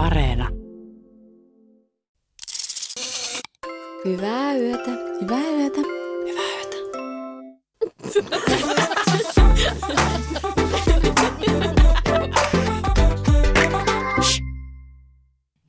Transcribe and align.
Areena. 0.00 0.48
Hyvää 4.04 4.54
yötä. 4.54 4.90
Hyvää 5.20 5.50
yötä. 5.50 5.80
Hyvää 6.26 6.52
yötä. 6.56 6.76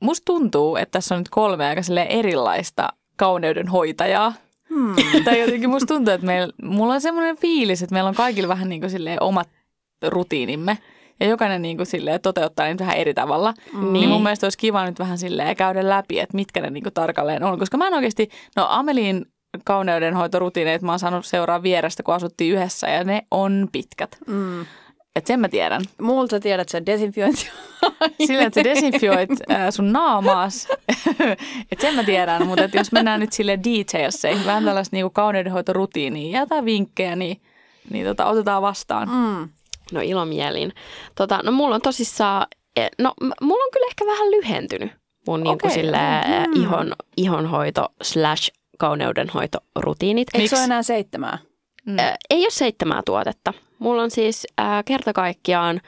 Musta 0.00 0.24
tuntuu, 0.24 0.76
että 0.76 0.92
tässä 0.92 1.14
on 1.14 1.20
nyt 1.20 1.28
kolme 1.28 1.66
aika 1.66 1.82
erilaista 2.08 2.88
kauneudenhoitajaa. 3.16 4.32
Hmm. 4.68 4.94
Tai 5.24 5.40
jotenkin 5.40 5.70
musta 5.70 5.94
tuntuu, 5.94 6.14
että 6.14 6.26
meillä, 6.26 6.52
mulla 6.62 6.94
on 6.94 7.00
semmoinen 7.00 7.36
fiilis, 7.36 7.82
että 7.82 7.94
meillä 7.94 8.08
on 8.08 8.14
kaikilla 8.14 8.48
vähän 8.48 8.68
niin 8.68 8.80
kuin 8.80 8.90
omat 9.20 9.48
rutiinimme. 10.06 10.78
Ja 11.22 11.28
jokainen 11.28 11.62
niin 11.62 11.76
kuin 11.76 11.86
silleen 11.86 12.20
toteuttaa 12.20 12.66
niitä 12.66 12.84
vähän 12.84 12.96
eri 12.96 13.14
tavalla. 13.14 13.54
Mm. 13.72 13.92
Niin 13.92 14.08
mun 14.08 14.22
mielestä 14.22 14.46
olisi 14.46 14.58
kiva 14.58 14.84
nyt 14.84 14.98
vähän 14.98 15.18
silleen 15.18 15.56
käydä 15.56 15.88
läpi, 15.88 16.20
että 16.20 16.36
mitkä 16.36 16.60
ne 16.60 16.70
niin 16.70 16.82
kuin 16.82 16.94
tarkalleen 16.94 17.44
on. 17.44 17.58
Koska 17.58 17.76
mä 17.76 17.86
en 17.86 17.94
oikeasti, 17.94 18.28
no 18.56 18.66
Amelin 18.68 19.26
kauneudenhoitorutiineet 19.64 20.82
mä 20.82 20.92
oon 20.92 20.98
saanut 20.98 21.26
seuraa 21.26 21.62
vierestä, 21.62 22.02
kun 22.02 22.14
asuttiin 22.14 22.54
yhdessä 22.54 22.88
ja 22.88 23.04
ne 23.04 23.22
on 23.30 23.68
pitkät. 23.72 24.18
Mm. 24.26 24.60
Et 25.16 25.26
sen 25.26 25.40
mä 25.40 25.48
tiedän. 25.48 25.82
Multa 26.00 26.40
tiedät, 26.40 26.60
että 26.60 26.72
se 26.72 26.86
desinfiointi 26.86 27.50
Sillä, 28.26 28.42
että 28.42 28.60
sä 28.60 28.64
desinfioit 28.64 29.30
äh, 29.50 29.70
sun 29.70 29.92
naamaas. 29.92 30.68
et 31.72 31.80
sen 31.80 31.94
mä 31.94 32.04
tiedän, 32.04 32.46
mutta 32.46 32.64
et 32.64 32.74
jos 32.74 32.92
mennään 32.92 33.20
nyt 33.20 33.32
sille 33.32 33.58
detailseihin, 33.58 34.46
vähän 34.46 34.64
tällaista 34.64 34.96
niinku 34.96 35.10
kauneudenhoitorutiiniin, 35.10 36.30
jätä 36.30 36.64
vinkkejä, 36.64 37.16
niin, 37.16 37.40
niin 37.90 38.06
tota, 38.06 38.26
otetaan 38.26 38.62
vastaan. 38.62 39.08
Mm. 39.08 39.48
No 39.92 40.00
ilomielin. 40.00 40.72
Tota, 41.14 41.40
no 41.44 41.52
mulla 41.52 41.74
on 41.74 41.82
tosissaan, 41.82 42.46
eh, 42.76 42.90
no 42.98 43.12
mulla 43.40 43.64
on 43.64 43.70
kyllä 43.72 43.86
ehkä 43.90 44.06
vähän 44.06 44.30
lyhentynyt 44.30 44.92
mun 45.26 45.40
okay. 45.40 45.50
niinku 45.50 45.70
sille 45.70 45.98
mm. 46.46 46.62
ihon, 46.62 46.92
ihonhoito 47.16 47.88
slash 48.02 48.50
kauneudenhoitorutiinit. 48.78 50.28
Eikö 50.34 50.48
se 50.48 50.56
ole 50.56 50.64
enää 50.64 50.82
seitsemää? 50.82 51.38
Mm. 51.86 51.98
Äh, 51.98 52.14
ei 52.30 52.40
ole 52.40 52.50
seitsemää 52.50 53.02
tuotetta. 53.06 53.52
Mulla 53.78 54.02
on 54.02 54.10
siis 54.10 54.46
äh, 54.60 54.84
kerta 54.84 55.12
kaikkiaan 55.12 55.80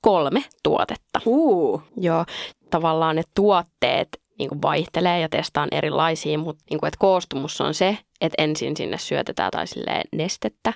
kolme 0.00 0.44
tuotetta. 0.62 1.20
Uh. 1.26 1.82
Joo, 1.96 2.24
tavallaan 2.70 3.16
ne 3.16 3.22
tuotteet 3.34 4.08
niin 4.38 4.48
kuin 4.48 4.62
vaihtelee 4.62 5.20
ja 5.20 5.28
testaan 5.28 5.68
erilaisia, 5.72 6.38
mutta 6.38 6.64
niin 6.70 6.80
kuin, 6.80 6.88
että 6.88 6.98
koostumus 6.98 7.60
on 7.60 7.74
se, 7.74 7.98
että 8.20 8.42
ensin 8.42 8.76
sinne 8.76 8.98
syötetään 8.98 9.50
tai 9.50 9.64
nestettä, 10.12 10.72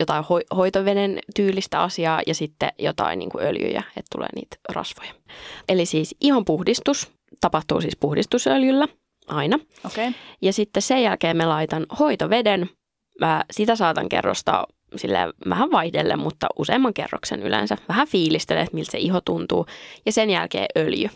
jotain 0.00 0.24
ho- 0.24 0.56
hoitoveden 0.56 1.18
tyylistä 1.36 1.82
asiaa 1.82 2.20
ja 2.26 2.34
sitten 2.34 2.68
jotain 2.78 3.18
niin 3.18 3.30
kuin 3.30 3.44
öljyjä, 3.44 3.82
että 3.88 4.08
tulee 4.14 4.28
niitä 4.34 4.56
rasvoja. 4.68 5.12
Eli 5.68 5.86
siis 5.86 6.16
ihon 6.20 6.44
puhdistus 6.44 7.12
tapahtuu 7.40 7.80
siis 7.80 7.96
puhdistusöljyllä 7.96 8.88
aina. 9.28 9.58
Okay. 9.86 10.12
Ja 10.42 10.52
sitten 10.52 10.82
sen 10.82 11.02
jälkeen 11.02 11.36
me 11.36 11.46
laitan 11.46 11.86
hoitoveden. 11.98 12.70
Mä 13.20 13.44
sitä 13.50 13.76
saatan 13.76 14.08
kerrostaa 14.08 14.66
sille 14.96 15.18
vähän 15.48 15.70
vaihdelle, 15.70 16.16
mutta 16.16 16.46
useamman 16.58 16.94
kerroksen 16.94 17.42
yleensä. 17.42 17.76
Vähän 17.88 18.08
fiilistele, 18.08 18.60
että 18.60 18.74
miltä 18.74 18.90
se 18.90 18.98
iho 18.98 19.20
tuntuu. 19.20 19.66
Ja 20.06 20.12
sen 20.12 20.30
jälkeen 20.30 20.66
öljy. 20.78 21.08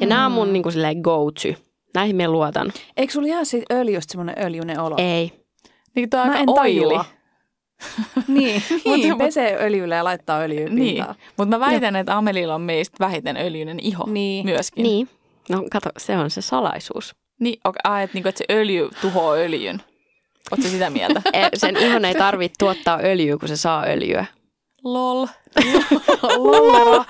Ja 0.00 0.06
mm. 0.06 0.08
nämä 0.08 0.26
on 0.26 0.32
mun 0.32 0.52
niin 0.52 0.62
kuin 0.62 0.74
go-to. 1.02 1.48
Näihin 1.94 2.16
me 2.16 2.28
luotan. 2.28 2.72
Eikö 2.96 3.12
sulla 3.12 3.28
jää 3.28 3.44
siitä 3.44 3.74
öljystä 3.74 4.12
semmoinen 4.12 4.44
öljyinen 4.44 4.80
olo? 4.80 4.94
Ei. 4.98 5.32
Niin 5.94 6.10
tämä 6.10 6.22
on 6.22 6.30
aika 6.30 6.52
oili. 6.52 6.94
niin, 8.28 8.62
niin 8.84 9.18
pesee 9.18 9.56
öljyllä 9.60 9.94
ja 9.94 10.04
laittaa 10.04 10.40
öljyä 10.40 10.68
Niin, 10.68 11.04
mutta 11.36 11.58
mä 11.58 11.66
väitän, 11.66 11.94
ja. 11.94 12.00
että 12.00 12.16
Amelilla 12.16 12.54
on 12.54 12.60
meistä 12.60 12.96
vähiten 13.00 13.36
öljyinen 13.36 13.80
iho 13.80 14.04
niin. 14.06 14.46
myöskin. 14.46 14.82
Niin, 14.82 15.08
no 15.48 15.64
kato, 15.70 15.90
se 15.98 16.16
on 16.16 16.30
se 16.30 16.40
salaisuus. 16.40 17.14
Niin, 17.40 17.60
okay, 17.64 17.80
ah, 17.84 18.02
että, 18.02 18.14
niinku, 18.14 18.28
että 18.28 18.38
se 18.38 18.54
öljy 18.54 18.88
tuhoaa 19.00 19.34
öljyn. 19.34 19.82
Oletko 20.52 20.70
sitä 20.70 20.90
mieltä? 20.90 21.22
E, 21.32 21.48
sen 21.54 21.76
ihon 21.76 22.04
ei 22.04 22.14
tarvitse 22.14 22.54
tuottaa 22.58 23.00
öljyä, 23.04 23.36
kun 23.36 23.48
se 23.48 23.56
saa 23.56 23.86
öljyä. 23.86 24.26
Lol. 24.86 25.26
Lollera. 26.22 27.04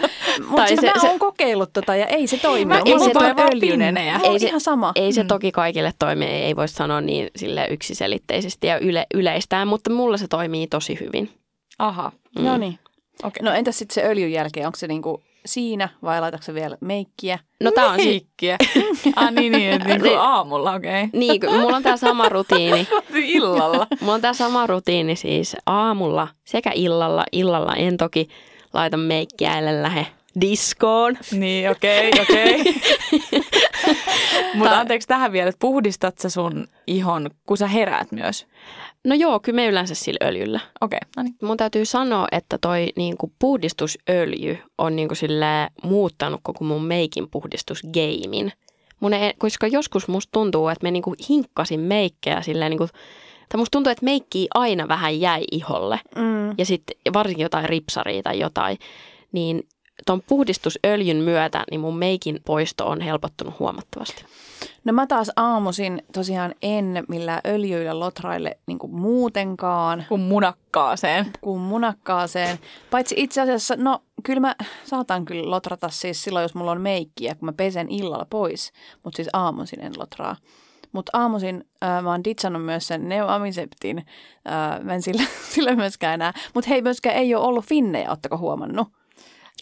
Mutta 0.48 0.66
siis 0.66 0.80
se, 0.80 0.86
mä 0.86 1.10
oon 1.10 1.18
kokeillut 1.18 1.72
tota 1.72 1.96
ja 1.96 2.06
ei 2.06 2.26
se 2.26 2.36
toimi. 2.36 2.64
Mä, 2.64 2.82
ei 2.84 2.98
se 2.98 3.10
toi 3.10 3.34
öljyinen. 3.52 3.96
Ei 3.96 4.38
se, 4.38 4.46
ihan 4.46 4.60
sama. 4.60 4.92
Ei 4.94 5.12
se 5.12 5.22
mm. 5.22 5.28
toki 5.28 5.52
kaikille 5.52 5.92
toimi, 5.98 6.24
ei 6.24 6.56
voi 6.56 6.68
sanoa 6.68 7.00
niin 7.00 7.30
sille 7.36 7.66
yksiselitteisesti 7.70 8.66
ja 8.66 8.78
yle, 8.78 9.06
yleistään, 9.14 9.68
mutta 9.68 9.90
mulla 9.90 10.16
se 10.16 10.28
toimii 10.28 10.66
tosi 10.66 10.98
hyvin. 11.00 11.30
Aha, 11.78 12.12
mm. 12.38 12.44
no 12.44 12.58
niin. 12.58 12.78
Okay. 13.22 13.42
No 13.42 13.52
entäs 13.52 13.78
sitten 13.78 13.94
se 13.94 14.08
öljyn 14.08 14.32
jälkeen, 14.32 14.66
onko 14.66 14.76
se 14.76 14.86
niinku 14.86 15.22
siinä 15.46 15.88
vai 16.02 16.20
laitatko 16.20 16.54
vielä 16.54 16.76
meikkiä? 16.80 17.38
No 17.62 17.70
tää 17.70 17.90
on 17.90 17.96
meikkiä. 17.96 18.56
ah 19.16 19.32
niin, 19.32 19.52
niin, 19.52 19.80
niin 19.80 20.00
kuin 20.00 20.18
aamulla, 20.18 20.74
okei. 20.74 21.04
Okay. 21.04 21.20
Niin, 21.20 21.40
mulla 21.60 21.76
on 21.76 21.82
tää 21.82 21.96
sama 21.96 22.28
rutiini. 22.28 22.88
illalla. 23.14 23.86
mulla 24.00 24.14
on 24.14 24.20
tää 24.20 24.32
sama 24.32 24.66
rutiini 24.66 25.16
siis 25.16 25.56
aamulla 25.66 26.28
sekä 26.44 26.70
illalla. 26.74 27.24
Illalla 27.32 27.74
en 27.74 27.96
toki 27.96 28.28
laita 28.72 28.96
meikkiä, 28.96 29.58
ellei 29.58 29.82
lähde 29.82 30.06
diskoon. 30.40 31.18
Niin, 31.32 31.70
okei, 31.70 32.08
okay, 32.08 32.22
okei. 32.22 32.60
Okay. 33.86 34.54
Mutta 34.54 34.78
anteeksi 34.80 35.08
tähän 35.08 35.32
vielä, 35.32 35.48
että 35.48 35.58
puhdistat 35.58 36.18
sä 36.18 36.28
sun 36.30 36.66
ihon, 36.86 37.30
kun 37.46 37.56
sä 37.56 37.66
heräät 37.66 38.12
myös? 38.12 38.46
No 39.06 39.14
joo, 39.14 39.40
kyllä 39.40 39.56
me 39.56 39.66
yleensä 39.66 39.94
sillä 39.94 40.28
öljyllä. 40.28 40.60
Okei, 40.80 40.96
okay, 40.96 41.10
no 41.16 41.22
niin. 41.22 41.36
Mun 41.42 41.56
täytyy 41.56 41.84
sanoa, 41.84 42.26
että 42.32 42.58
toi 42.58 42.88
niinku 42.96 43.32
puhdistusöljy 43.38 44.58
on 44.78 44.96
niinku 44.96 45.14
sille 45.14 45.70
muuttanut 45.82 46.40
koko 46.42 46.64
mun 46.64 46.84
meikin 46.84 47.30
puhdistusgeimin. 47.30 48.52
Mun 49.00 49.12
ei, 49.12 49.32
koska 49.38 49.66
joskus 49.66 50.08
musta 50.08 50.32
tuntuu, 50.32 50.68
että 50.68 50.82
me 50.82 50.90
niinku 50.90 51.14
hinkkasin 51.28 51.80
meikkejä 51.80 52.42
silleen 52.42 52.70
niinku, 52.70 52.88
tai 53.48 53.58
musta 53.58 53.70
tuntuu, 53.70 53.90
että 53.90 54.04
meikki 54.04 54.48
aina 54.54 54.88
vähän 54.88 55.20
jäi 55.20 55.44
iholle. 55.52 56.00
Mm. 56.16 56.54
Ja 56.58 56.64
sitten 56.64 56.96
varsinkin 57.12 57.42
jotain 57.42 57.68
ripsaria 57.68 58.22
tai 58.22 58.38
jotain. 58.38 58.78
Niin 59.32 59.68
tuon 60.06 60.22
puhdistusöljyn 60.28 61.16
myötä 61.16 61.64
niin 61.70 61.80
mun 61.80 61.96
meikin 61.96 62.40
poisto 62.44 62.86
on 62.86 63.00
helpottunut 63.00 63.58
huomattavasti. 63.58 64.24
No 64.84 64.92
mä 64.92 65.06
taas 65.06 65.30
aamuisin 65.36 66.02
tosiaan 66.12 66.54
en 66.62 67.04
millään 67.08 67.40
öljyillä 67.46 68.00
lotraille 68.00 68.58
niin 68.66 68.78
kuin 68.78 68.94
muutenkaan. 68.94 70.04
Kun 70.08 70.20
munakkaaseen. 70.20 71.26
Kun 71.40 71.60
munakkaaseen. 71.60 72.58
Paitsi 72.90 73.14
itse 73.18 73.40
asiassa, 73.40 73.74
no 73.76 74.02
kyllä 74.22 74.40
mä 74.40 74.54
saatan 74.84 75.24
kyllä 75.24 75.50
lotrata 75.50 75.88
siis 75.88 76.22
silloin, 76.22 76.42
jos 76.42 76.54
mulla 76.54 76.70
on 76.70 76.80
meikkiä, 76.80 77.34
kun 77.34 77.46
mä 77.46 77.52
pesen 77.52 77.90
illalla 77.90 78.26
pois. 78.30 78.72
Mutta 79.04 79.16
siis 79.16 79.28
aamuisin 79.32 79.80
en 79.80 79.92
lotraa. 79.98 80.36
Mutta 80.92 81.10
aamuisin 81.14 81.64
äh, 81.84 82.02
mä 82.02 82.10
oon 82.10 82.24
ditsannut 82.24 82.64
myös 82.64 82.86
sen 82.86 83.08
neoamiseptin. 83.08 83.98
Äh, 83.98 84.84
mä 84.84 84.94
en 84.94 85.02
sillä, 85.02 85.22
sillä 85.54 85.76
myöskään 85.76 86.14
enää. 86.14 86.32
Mutta 86.54 86.68
hei, 86.68 86.82
myöskään 86.82 87.16
ei 87.16 87.34
ole 87.34 87.46
ollut 87.46 87.64
finnejä, 87.64 88.10
ootteko 88.10 88.38
huomannut? 88.38 88.88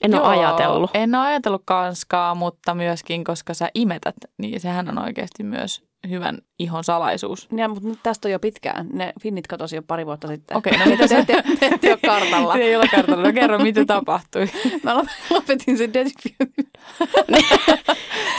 En 0.03 0.13
Joo, 0.13 0.21
ole 0.21 0.37
ajatellut. 0.37 0.91
En 0.95 1.15
ole 1.15 1.27
ajatellut 1.27 1.63
kanskaa, 1.65 2.35
mutta 2.35 2.75
myöskin, 2.75 3.25
koska 3.25 3.55
sä 3.55 3.71
imetät, 3.75 4.15
niin 4.39 4.61
sehän 4.61 4.89
on 4.89 4.99
oikeasti 4.99 5.43
myös 5.43 5.83
hyvän 6.09 6.39
ihon 6.59 6.85
salaisuus. 6.85 7.49
Ja, 7.57 7.69
mutta 7.69 7.89
nyt 7.89 7.99
tästä 8.03 8.29
on 8.29 8.33
jo 8.33 8.39
pitkään. 8.39 8.89
Ne 8.93 9.13
finnit 9.21 9.47
katosi 9.47 9.77
jo 9.77 9.83
pari 9.83 10.07
vuotta 10.07 10.29
sitten. 10.29 10.57
Okei, 10.57 10.73
okay, 10.75 10.87
no 10.87 10.91
mitä 10.91 11.07
se? 11.07 11.25
te, 11.25 11.43
te, 11.61 11.79
te 11.79 11.91
ole 11.91 11.99
kartalla. 12.07 12.57
ei 12.57 12.77
ole 12.77 12.89
kartalla. 12.89 13.23
No 13.27 13.33
kerro, 13.33 13.59
mitä 13.59 13.85
tapahtui. 13.95 14.49
Mä 14.83 14.95
lopetin 15.31 15.79
sen 15.79 15.93
desinfioinnin. 15.93 16.71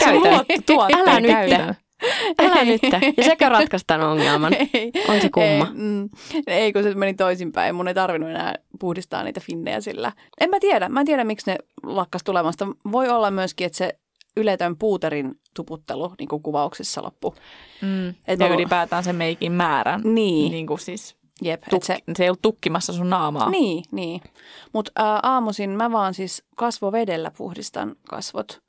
Käytä. 0.00 0.44
Älä 0.96 1.20
nyt. 1.20 1.76
Älä 2.42 2.64
nyt. 2.64 2.82
Ja 3.16 3.24
sekä 3.24 3.48
ratkaistaan 3.48 4.00
ongelman. 4.00 4.54
Ei, 4.74 4.92
on 5.08 5.20
se 5.20 5.28
kumma. 5.28 5.66
Ei, 5.66 5.74
mm, 5.74 6.08
ei, 6.46 6.72
kun 6.72 6.82
se 6.82 6.94
meni 6.94 7.14
toisinpäin. 7.14 7.74
Mun 7.74 7.88
ei 7.88 7.94
tarvinnut 7.94 8.30
enää 8.30 8.54
puhdistaa 8.80 9.22
niitä 9.22 9.40
finnejä 9.40 9.80
sillä. 9.80 10.12
En 10.40 10.50
mä 10.50 10.60
tiedä. 10.60 10.88
Mä 10.88 11.00
en 11.00 11.06
tiedä, 11.06 11.24
miksi 11.24 11.50
ne 11.50 11.58
lakkas 11.82 12.24
tulemasta. 12.24 12.66
Voi 12.92 13.08
olla 13.08 13.30
myöskin, 13.30 13.66
että 13.66 13.78
se 13.78 13.98
yletön 14.36 14.76
puuterin 14.76 15.34
tuputtelu 15.54 16.14
niin 16.18 16.28
kuin 16.28 16.42
kuvauksissa 16.42 17.02
loppu. 17.02 17.34
Mm. 17.82 18.08
Et 18.08 18.40
ja 18.40 18.48
mä... 18.48 18.54
ylipäätään 18.54 19.04
se 19.04 19.12
meikin 19.12 19.52
määrän. 19.52 20.00
Niin. 20.04 20.52
niin 20.52 20.66
kuin 20.66 20.80
siis 20.80 21.16
Jep, 21.42 21.62
tuk- 21.62 21.84
se, 21.84 21.98
se 22.16 22.22
ei 22.22 22.28
ollut 22.28 22.42
tukkimassa 22.42 22.92
sun 22.92 23.10
naamaa. 23.10 23.50
Niin, 23.50 23.84
niin. 23.90 24.20
Mutta 24.72 25.20
aamuisin 25.22 25.70
mä 25.70 25.92
vaan 25.92 26.14
siis 26.14 26.44
kasvovedellä 26.56 27.30
puhdistan 27.36 27.96
kasvot. 28.08 28.62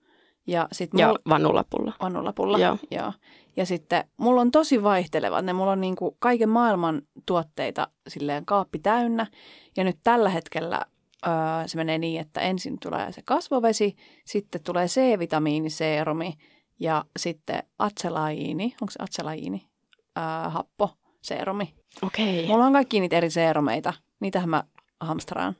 Ja 0.48 0.68
sit 0.72 0.94
mulla, 0.94 1.08
ja 1.08 1.16
vannulapulla. 1.30 1.94
Vannulapulla, 2.02 2.58
joo. 2.58 2.78
joo. 2.92 3.14
Ja 3.58 3.66
sitten 3.66 4.04
mulla 4.18 4.42
on 4.42 4.52
tosi 4.52 4.84
vaihtelevat. 4.84 5.46
Ne 5.46 5.54
mulla 5.54 5.72
on 5.72 5.82
niinku 5.82 6.18
kaiken 6.20 6.50
maailman 6.50 7.02
tuotteita 7.26 7.88
silleen 8.08 8.46
kaappi 8.46 8.80
täynnä. 8.80 9.28
Ja 9.78 9.84
nyt 9.84 9.98
tällä 10.04 10.30
hetkellä 10.30 10.82
öö, 11.28 11.34
se 11.66 11.78
menee 11.78 11.98
niin, 11.98 12.22
että 12.22 12.42
ensin 12.42 12.80
tulee 12.80 13.12
se 13.12 13.22
kasvovesi, 13.26 13.96
sitten 14.26 14.64
tulee 14.64 14.88
C-vitamiiniseerumi 14.88 16.34
ja 16.80 17.06
sitten 17.20 17.64
atselaiini, 17.80 18.76
onko 18.82 18.92
se 18.92 19.04
atselaiini, 19.04 19.68
öö, 20.18 20.50
happo, 20.50 20.90
seerumi. 21.22 21.74
Okei. 22.02 22.40
Okay. 22.40 22.48
Mulla 22.48 22.66
on 22.66 22.74
kaikki 22.74 23.00
niitä 23.00 23.18
eri 23.18 23.30
seerumeita. 23.30 23.94
Niitähän 24.20 24.50
mä 24.50 24.64
hamstraan 25.00 25.56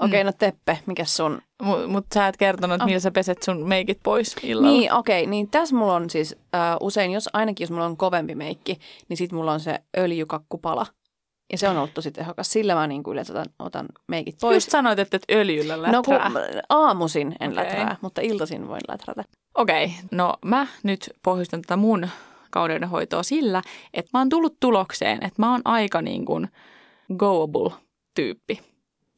Okei, 0.00 0.24
no 0.24 0.32
Teppe, 0.38 0.78
mikä 0.86 1.04
sun? 1.04 1.42
Mutta 1.62 1.88
mut 1.88 2.06
sä 2.14 2.28
et 2.28 2.36
kertonut, 2.36 2.74
että 2.74 2.84
Oh. 2.84 2.86
millä 2.86 3.00
sä 3.00 3.10
peset 3.10 3.42
sun 3.42 3.68
meikit 3.68 3.98
pois 4.02 4.36
illalla. 4.42 4.72
Niin, 4.72 4.92
okei, 4.92 5.26
niin 5.26 5.50
tässä 5.50 5.76
mulla 5.76 5.94
on 5.94 6.10
siis 6.10 6.36
äh, 6.54 6.76
usein, 6.80 7.10
jos 7.10 7.28
ainakin 7.32 7.64
jos 7.64 7.70
mulla 7.70 7.84
on 7.84 7.96
kovempi 7.96 8.34
meikki, 8.34 8.78
niin 9.08 9.16
sit 9.16 9.32
mulla 9.32 9.52
on 9.52 9.60
se 9.60 9.80
öljykakkupala. 9.98 10.86
Ja 11.52 11.58
se 11.58 11.68
on 11.68 11.76
ollut 11.76 11.94
tosi 11.94 12.10
tehokas. 12.10 12.52
Sillä 12.52 12.74
mä 12.74 12.86
niin 12.86 13.02
kuin 13.02 13.12
yleensä 13.12 13.32
otan, 13.32 13.46
otan 13.58 13.86
meikit 14.08 14.34
pois. 14.40 14.54
Just 14.54 14.70
sanoit, 14.70 14.98
että 14.98 15.16
et 15.16 15.24
öljyllä 15.32 15.76
no 15.76 15.82
läträä. 15.82 16.30
kun 16.30 16.42
aamuisin 16.68 17.36
en 17.40 17.52
Okei. 17.52 17.64
läträä, 17.64 17.96
mutta 18.00 18.20
iltaisin 18.20 18.68
voin 18.68 18.80
läträtä. 18.88 19.24
Okei, 19.54 19.84
okay. 19.84 19.96
no 20.10 20.34
mä 20.44 20.66
nyt 20.82 21.10
pohjustan 21.24 21.62
tätä 21.62 21.76
mun 21.76 22.08
kauneudenhoitoa 22.50 23.22
sillä, 23.22 23.62
että 23.94 24.10
mä 24.14 24.20
oon 24.20 24.28
tullut 24.28 24.56
tulokseen, 24.60 25.16
että 25.24 25.42
mä 25.42 25.52
oon 25.52 25.60
aika 25.64 26.02
niin 26.02 26.24
kuin 26.24 26.48
goable 27.18 27.70
tyyppi. 28.14 28.60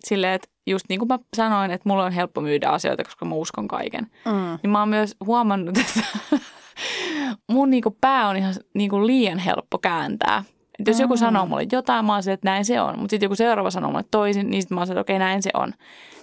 Silleen, 0.06 0.32
että 0.34 0.48
just 0.66 0.84
niin 0.88 0.98
kuin 0.98 1.08
mä 1.08 1.18
sanoin, 1.36 1.70
että 1.70 1.88
mulla 1.88 2.04
on 2.04 2.12
helppo 2.12 2.40
myydä 2.40 2.68
asioita, 2.68 3.04
koska 3.04 3.24
mä 3.24 3.34
uskon 3.34 3.68
kaiken. 3.68 4.06
Mm. 4.26 4.58
Niin 4.62 4.70
mä 4.70 4.78
oon 4.78 4.88
myös 4.88 5.16
huomannut, 5.26 5.78
että 5.78 6.00
mun 7.52 7.70
niin 7.70 7.82
kuin 7.82 7.96
pää 8.00 8.28
on 8.28 8.36
ihan 8.36 8.54
niin 8.74 8.90
kuin 8.90 9.06
liian 9.06 9.38
helppo 9.38 9.78
kääntää. 9.78 10.44
Että 10.78 10.90
jos 10.90 11.00
joku 11.00 11.14
Mm. 11.14 11.18
sanoo 11.18 11.46
mulle 11.46 11.66
jotain, 11.72 12.04
mä 12.04 12.12
oon 12.12 12.22
se, 12.22 12.32
että 12.32 12.50
näin 12.50 12.64
se 12.64 12.80
on. 12.80 12.98
Mutta 12.98 13.10
sitten 13.10 13.26
joku 13.26 13.34
seuraava 13.34 13.70
sanoo 13.70 13.90
mulle 13.90 14.04
toisin, 14.10 14.50
niin 14.50 14.62
sitten 14.62 14.74
mä 14.76 14.80
oon 14.80 14.86
se, 14.86 14.92
että 14.92 15.00
okei, 15.00 15.18
näin 15.18 15.42
se 15.42 15.50
on. 15.54 15.72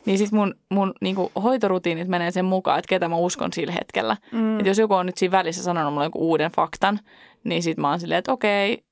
Niin 0.06 0.18
sitten 0.18 0.40
mun, 0.40 0.56
mun 0.72 0.94
niin 1.02 1.16
kuin 1.16 1.30
hoitorutiinit 1.44 2.08
menee 2.08 2.32
sen 2.32 2.46
mukaan, 2.46 2.80
että 2.80 2.90
ketä 2.90 3.08
mä 3.08 3.16
uskon 3.16 3.54
sillä 3.54 3.74
hetkellä. 3.74 4.18
Mm. 4.32 4.60
Et 4.60 4.66
jos 4.66 4.78
joku 4.78 4.94
on 4.94 5.06
nyt 5.06 5.18
siinä 5.18 5.32
välissä 5.32 5.64
sanonut 5.64 5.94
mulle 5.94 6.06
jonkun 6.06 6.22
uuden 6.22 6.52
faktan, 6.52 7.00
niin 7.44 7.64
sitten 7.64 7.82
mä 7.82 7.90
oon 7.90 8.00
silleen, 8.00 8.20
että 8.20 8.32
okei, 8.34 8.84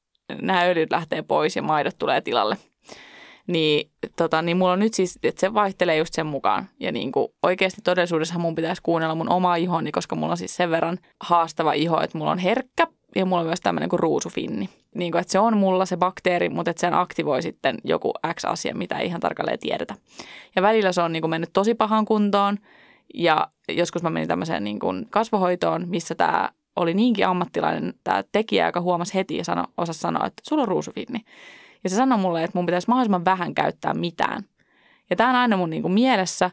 nämä 0.41 0.61
öljyt 0.63 0.91
lähtee 0.91 1.21
pois 1.21 1.55
ja 1.55 1.61
maidot 1.61 1.97
tulee 1.97 2.21
tilalle. 2.21 2.57
Niin, 3.47 3.89
tota, 4.15 4.41
niin 4.41 4.57
mulla 4.57 4.71
on 4.71 4.79
nyt 4.79 4.93
siis, 4.93 5.19
että 5.23 5.39
se 5.39 5.53
vaihtelee 5.53 5.97
just 5.97 6.13
sen 6.13 6.25
mukaan. 6.25 6.69
Ja 6.79 6.91
niin 6.91 7.11
kuin 7.11 7.27
oikeasti 7.43 7.81
todellisuudessa 7.83 8.39
mun 8.39 8.55
pitäisi 8.55 8.81
kuunnella 8.81 9.15
mun 9.15 9.29
omaa 9.29 9.55
ihoni, 9.55 9.91
koska 9.91 10.15
mulla 10.15 10.31
on 10.31 10.37
siis 10.37 10.55
sen 10.55 10.71
verran 10.71 10.97
haastava 11.23 11.73
iho, 11.73 12.01
että 12.01 12.17
mulla 12.17 12.31
on 12.31 12.37
herkkä 12.37 12.87
ja 13.15 13.25
mulla 13.25 13.39
on 13.39 13.47
myös 13.47 13.61
tämmöinen 13.61 13.89
kuin 13.89 13.99
ruusufinni. 13.99 14.69
Niin 14.95 15.11
kuin, 15.11 15.21
että 15.21 15.31
se 15.31 15.39
on 15.39 15.57
mulla 15.57 15.85
se 15.85 15.97
bakteeri, 15.97 16.49
mutta 16.49 16.71
että 16.71 16.81
sen 16.81 16.93
aktivoi 16.93 17.41
sitten 17.41 17.77
joku 17.83 18.13
X 18.33 18.45
asia, 18.45 18.75
mitä 18.75 18.97
ei 18.97 19.07
ihan 19.07 19.21
tarkalleen 19.21 19.59
tiedetä. 19.59 19.95
Ja 20.55 20.61
välillä 20.61 20.91
se 20.91 21.01
on 21.01 21.11
niin 21.11 21.21
kuin 21.21 21.29
mennyt 21.29 21.49
tosi 21.53 21.75
pahaan 21.75 22.05
kuntoon 22.05 22.57
ja 23.13 23.47
joskus 23.69 24.03
mä 24.03 24.09
menin 24.09 24.27
tämmöiseen 24.27 24.63
niin 24.63 24.79
kuin 24.79 25.07
kasvohoitoon, 25.09 25.89
missä 25.89 26.15
tämä 26.15 26.49
oli 26.75 26.93
niinkin 26.93 27.27
ammattilainen 27.27 27.93
tämä 28.03 28.23
tekijä, 28.31 28.65
joka 28.65 28.81
huomasi 28.81 29.13
heti 29.13 29.37
ja 29.37 29.43
sano, 29.43 29.63
osasi 29.77 29.99
sanoa, 29.99 30.25
että 30.25 30.41
sulla 30.47 30.61
on 30.61 30.67
ruusufinni. 30.67 31.19
Ja 31.83 31.89
se 31.89 31.95
sanoi 31.95 32.17
mulle, 32.17 32.43
että 32.43 32.57
mun 32.57 32.65
pitäisi 32.65 32.87
mahdollisimman 32.87 33.25
vähän 33.25 33.55
käyttää 33.55 33.93
mitään. 33.93 34.43
Ja 35.09 35.15
tämä 35.15 35.29
on 35.29 35.35
aina 35.35 35.57
mun 35.57 35.69
niin 35.69 35.81
kuin 35.81 35.93
mielessä, 35.93 36.51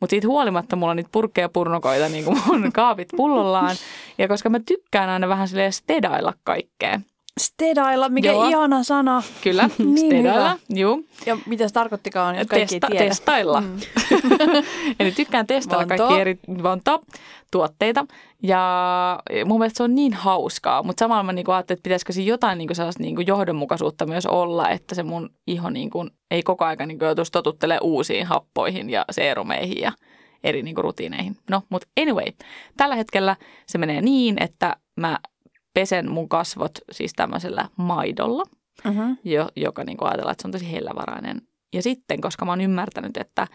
mutta 0.00 0.10
siitä 0.10 0.28
huolimatta 0.28 0.76
mulla 0.76 0.90
on 0.90 0.96
niitä 0.96 1.10
purkkeja 1.12 1.48
purnokoita 1.48 2.08
niin 2.08 2.24
kuin 2.24 2.38
mun 2.46 2.72
kaapit 2.74 3.08
pullollaan. 3.16 3.76
Ja 4.18 4.28
koska 4.28 4.48
mä 4.48 4.60
tykkään 4.60 5.10
aina 5.10 5.28
vähän 5.28 5.48
silleen 5.48 5.72
stedailla 5.72 6.32
kaikkea. 6.44 7.00
Stedailla, 7.40 8.08
mikä 8.08 8.32
Joo. 8.32 8.48
ihana 8.48 8.82
sana. 8.82 9.22
Kyllä, 9.42 9.70
Niin 9.78 9.98
stedailla, 9.98 10.58
juu. 10.74 11.04
Ja 11.26 11.38
mitä 11.46 11.68
se 11.68 11.74
tarkoittikaan, 11.74 12.36
jos 12.38 12.46
kaikki 12.46 12.74
ei 12.74 12.80
Testa, 12.80 12.86
tiedä. 12.90 13.04
testailla. 13.08 13.60
Mm. 13.60 13.76
Eli 15.00 15.12
tykkään 15.12 15.46
testailla 15.46 15.88
Vonto. 15.88 16.04
kaikki 16.06 16.20
eri 16.20 16.38
vonto, 16.62 17.00
tuotteita. 17.52 18.06
Ja 18.42 19.18
mun 19.44 19.58
mielestä 19.58 19.76
se 19.76 19.82
on 19.82 19.94
niin 19.94 20.12
hauskaa, 20.12 20.82
mutta 20.82 21.00
samalla 21.00 21.22
mä 21.22 21.32
niinku 21.32 21.50
ajattelin, 21.50 21.76
että 21.78 21.82
pitäisikö 21.82 22.12
siinä 22.12 22.28
jotain 22.28 22.58
niinku 22.58 22.74
sellaista 22.74 23.02
niinku 23.02 23.20
johdonmukaisuutta 23.20 24.06
myös 24.06 24.26
olla, 24.26 24.68
että 24.68 24.94
se 24.94 25.02
mun 25.02 25.30
iho 25.46 25.70
niinku 25.70 26.08
ei 26.30 26.42
koko 26.42 26.64
ajan 26.64 26.88
niinku 26.88 27.04
joutuisi 27.04 27.32
totuttelemaan 27.32 27.82
uusiin 27.84 28.26
happoihin 28.26 28.90
ja 28.90 29.04
seerumeihin 29.10 29.80
ja 29.80 29.92
eri 30.44 30.62
niinku 30.62 30.82
rutiineihin. 30.82 31.36
No, 31.50 31.62
mutta 31.68 31.88
anyway, 32.00 32.26
tällä 32.76 32.94
hetkellä 32.96 33.36
se 33.66 33.78
menee 33.78 34.00
niin, 34.00 34.42
että 34.42 34.76
mä 35.00 35.18
pesen 35.74 36.10
mun 36.10 36.28
kasvot 36.28 36.72
siis 36.92 37.12
tämmöisellä 37.16 37.68
maidolla– 37.76 38.42
Mm-hmm. 38.84 39.16
jo, 39.24 39.48
joka 39.56 39.84
niin 39.84 39.96
kuin 39.96 40.08
ajatellaan, 40.08 40.32
että 40.32 40.42
se 40.42 40.48
on 40.48 40.52
tosi 40.52 40.72
hellävarainen. 40.72 41.42
Ja 41.72 41.82
sitten, 41.82 42.20
koska 42.20 42.44
mä 42.44 42.52
oon 42.52 42.60
ymmärtänyt, 42.60 43.16
että 43.16 43.46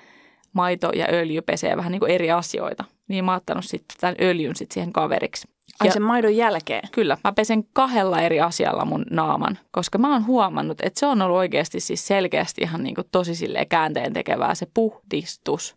maito 0.53 0.91
ja 0.95 1.07
öljy 1.11 1.41
pesee 1.41 1.77
vähän 1.77 1.91
niin 1.91 1.99
kuin 1.99 2.11
eri 2.11 2.31
asioita, 2.31 2.83
niin 3.07 3.25
mä 3.25 3.31
oon 3.31 3.37
ottanut 3.37 3.65
sitten 3.65 3.97
tämän 3.99 4.15
öljyn 4.21 4.55
sitten 4.55 4.73
siihen 4.73 4.93
kaveriksi. 4.93 5.47
Ai 5.79 5.87
Ja- 5.87 5.93
sen 5.93 6.01
maidon 6.01 6.35
jälkeen. 6.35 6.89
Kyllä, 6.91 7.17
mä 7.23 7.31
pesen 7.33 7.63
kahdella 7.73 8.21
eri 8.21 8.39
asialla 8.41 8.85
mun 8.85 9.05
naaman, 9.09 9.59
koska 9.71 9.97
mä 9.97 10.13
oon 10.13 10.25
huomannut, 10.25 10.81
että 10.81 10.99
se 10.99 11.05
on 11.05 11.21
ollut 11.21 11.37
oikeasti 11.37 11.79
siis 11.79 12.07
selkeästi 12.07 12.61
ihan 12.61 12.83
niin 12.83 12.95
kuin 12.95 13.07
tosi 13.11 13.35
silleen 13.35 13.67
käänteen 13.67 14.13
tekevää 14.13 14.55
se 14.55 14.67
puhdistus. 14.73 15.75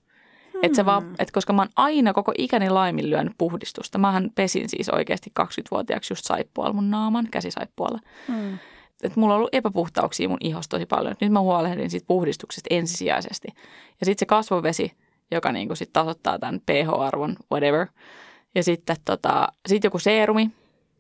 Et 0.63 0.75
se 0.75 0.87
vaan, 0.87 1.15
et 1.19 1.31
koska 1.31 1.53
mä 1.53 1.63
oon 1.63 1.69
aina 1.77 2.13
koko 2.13 2.33
ikäni 2.39 2.71
laiminlyönyt 2.71 3.33
puhdistusta. 3.39 3.99
Mähän 3.99 4.31
pesin 4.35 4.69
siis 4.69 4.89
oikeasti 4.89 5.33
20-vuotiaaksi 5.41 6.13
just 6.13 6.25
saippualla 6.25 6.73
mun 6.73 6.91
naaman, 6.91 7.29
käsisaippualla. 7.31 7.99
Mm. 8.29 8.59
että 9.03 9.21
mulla 9.21 9.35
on 9.35 9.39
ollut 9.39 9.55
epäpuhtauksia 9.55 10.29
mun 10.29 10.39
ihosta 10.41 10.77
tosi 10.77 10.87
paljon. 10.87 11.15
Nyt 11.21 11.33
mä 11.33 11.41
huolehdin 11.41 11.91
siitä 11.91 12.07
puhdistuksesta 12.07 12.67
ensisijaisesti. 12.71 13.49
Ja 14.01 14.07
sitten 14.07 14.19
se 14.19 14.27
kasvovesi, 14.27 14.93
joka 15.31 15.53
niinku 15.53 15.75
sit 15.75 15.93
tasoittaa 15.93 16.39
tämän 16.39 16.61
pH-arvon, 16.61 17.37
whatever. 17.53 17.87
Ja 18.55 18.63
sitten 18.63 18.97
tota, 19.05 19.49
sit 19.69 19.85
joku 19.85 19.99
seerumi 19.99 20.51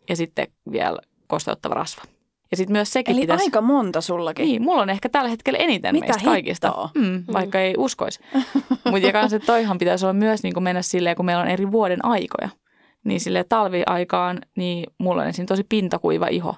ja 0.08 0.16
sitten 0.16 0.46
vielä 0.72 0.98
kosteuttava 1.26 1.74
rasva. 1.74 2.02
Ja 2.50 2.56
sitten 2.56 2.72
myös 2.72 2.92
sekin 2.92 3.12
Eli 3.12 3.20
pitäisi... 3.20 3.44
aika 3.44 3.60
monta 3.60 4.00
sullakin. 4.00 4.44
Niin, 4.44 4.62
mulla 4.62 4.82
on 4.82 4.90
ehkä 4.90 5.08
tällä 5.08 5.30
hetkellä 5.30 5.58
eniten 5.58 5.94
Mitä 5.94 6.06
meistä 6.06 6.24
kaikista. 6.24 6.68
hittoa? 6.68 6.90
Mm, 6.94 7.24
vaikka 7.32 7.60
ei 7.60 7.74
uskoisi. 7.78 8.20
Mutta 8.90 9.06
ja 9.06 9.12
kanssa 9.12 9.40
toihan 9.40 9.78
pitäisi 9.78 10.04
olla 10.04 10.12
myös 10.12 10.42
niin 10.42 10.62
mennä 10.62 10.82
silleen, 10.82 11.16
kun 11.16 11.24
meillä 11.24 11.42
on 11.42 11.48
eri 11.48 11.72
vuoden 11.72 12.04
aikoja. 12.04 12.48
Niin 13.04 13.20
sille 13.20 13.44
talviaikaan, 13.44 14.38
niin 14.56 14.86
mulla 14.98 15.22
on 15.22 15.26
ensin 15.26 15.46
tosi 15.46 15.64
pintakuiva 15.68 16.26
iho. 16.26 16.56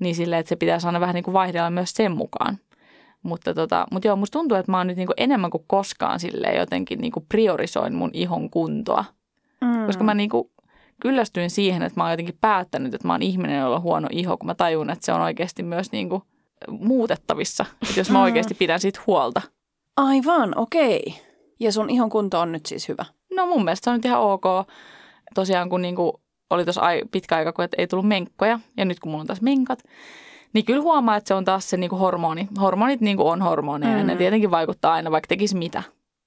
Niin 0.00 0.14
silleen, 0.14 0.40
että 0.40 0.48
se 0.48 0.56
pitäisi 0.56 0.86
aina 0.86 1.00
vähän 1.00 1.14
niin 1.14 1.24
kuin 1.24 1.32
vaihdella 1.32 1.70
myös 1.70 1.90
sen 1.90 2.12
mukaan. 2.12 2.58
Mutta 3.22 3.54
tota, 3.54 3.86
mut 3.92 4.04
joo, 4.04 4.16
musta 4.16 4.38
tuntuu, 4.38 4.56
että 4.58 4.72
mä 4.72 4.78
oon 4.78 4.86
nyt 4.86 4.96
niin 4.96 5.06
kuin 5.06 5.14
enemmän 5.16 5.50
kuin 5.50 5.64
koskaan 5.66 6.20
silleen 6.20 6.58
jotenkin 6.58 6.98
niin 6.98 7.12
kuin 7.12 7.26
priorisoin 7.28 7.94
mun 7.94 8.10
ihon 8.12 8.50
kuntoa. 8.50 9.04
Mm. 9.60 9.86
Koska 9.86 10.04
mä 10.04 10.14
niin 10.14 10.30
kuin 10.30 10.50
kyllästyin 11.02 11.50
siihen, 11.50 11.82
että 11.82 12.00
mä 12.00 12.04
oon 12.04 12.10
jotenkin 12.12 12.38
päättänyt, 12.40 12.94
että 12.94 13.06
mä 13.08 13.14
oon 13.14 13.22
ihminen, 13.22 13.60
jolla 13.60 13.76
on 13.76 13.82
huono 13.82 14.08
iho, 14.12 14.36
kun 14.36 14.46
mä 14.46 14.54
tajun, 14.54 14.90
että 14.90 15.06
se 15.06 15.12
on 15.12 15.20
oikeasti 15.20 15.62
myös 15.62 15.92
niin 15.92 16.08
kuin 16.08 16.22
muutettavissa, 16.70 17.64
että 17.82 18.00
jos 18.00 18.10
mä 18.10 18.18
Mm. 18.18 18.22
oikeasti 18.22 18.54
pidän 18.54 18.80
siitä 18.80 19.00
huolta. 19.06 19.42
Aivan, 19.96 20.58
okei. 20.58 21.14
Ja 21.60 21.72
sun 21.72 21.90
ihon 21.90 22.10
kunto 22.10 22.40
on 22.40 22.52
nyt 22.52 22.66
siis 22.66 22.88
hyvä. 22.88 23.04
No 23.34 23.46
mun 23.46 23.64
mielestä 23.64 23.84
se 23.84 23.90
on 23.90 23.96
nyt 23.96 24.04
ihan 24.04 24.20
ok. 24.20 24.44
Tosiaan 25.34 25.68
kun 25.68 25.82
niin 25.82 25.96
kuin 25.96 26.12
oli 26.50 26.64
tuossa 26.64 26.82
pitkä 27.12 27.36
aika, 27.36 27.52
kun 27.52 27.68
ei 27.78 27.86
tullut 27.86 28.08
menkkoja 28.08 28.60
ja 28.76 28.84
nyt 28.84 29.00
kun 29.00 29.10
mulla 29.12 29.20
on 29.20 29.26
taas 29.26 29.40
menkat, 29.42 29.78
niin 30.52 30.64
kyllä 30.64 30.82
huomaa, 30.82 31.16
että 31.16 31.28
se 31.28 31.34
on 31.34 31.44
taas 31.44 31.70
se 31.70 31.76
niin 31.76 31.90
kuin 31.90 32.00
hormoni. 32.00 32.48
Hormonit 32.60 33.00
niin 33.00 33.16
kuin 33.16 33.28
on 33.28 33.42
hormoneja 33.42 33.98
ja 33.98 34.04
ne 34.04 34.14
Mm. 34.14 34.18
tietenkin 34.18 34.50
vaikuttaa 34.50 34.92
aina, 34.92 35.10
vaikka 35.10 35.28
tekisi 35.28 35.56
mitä. 35.56 35.82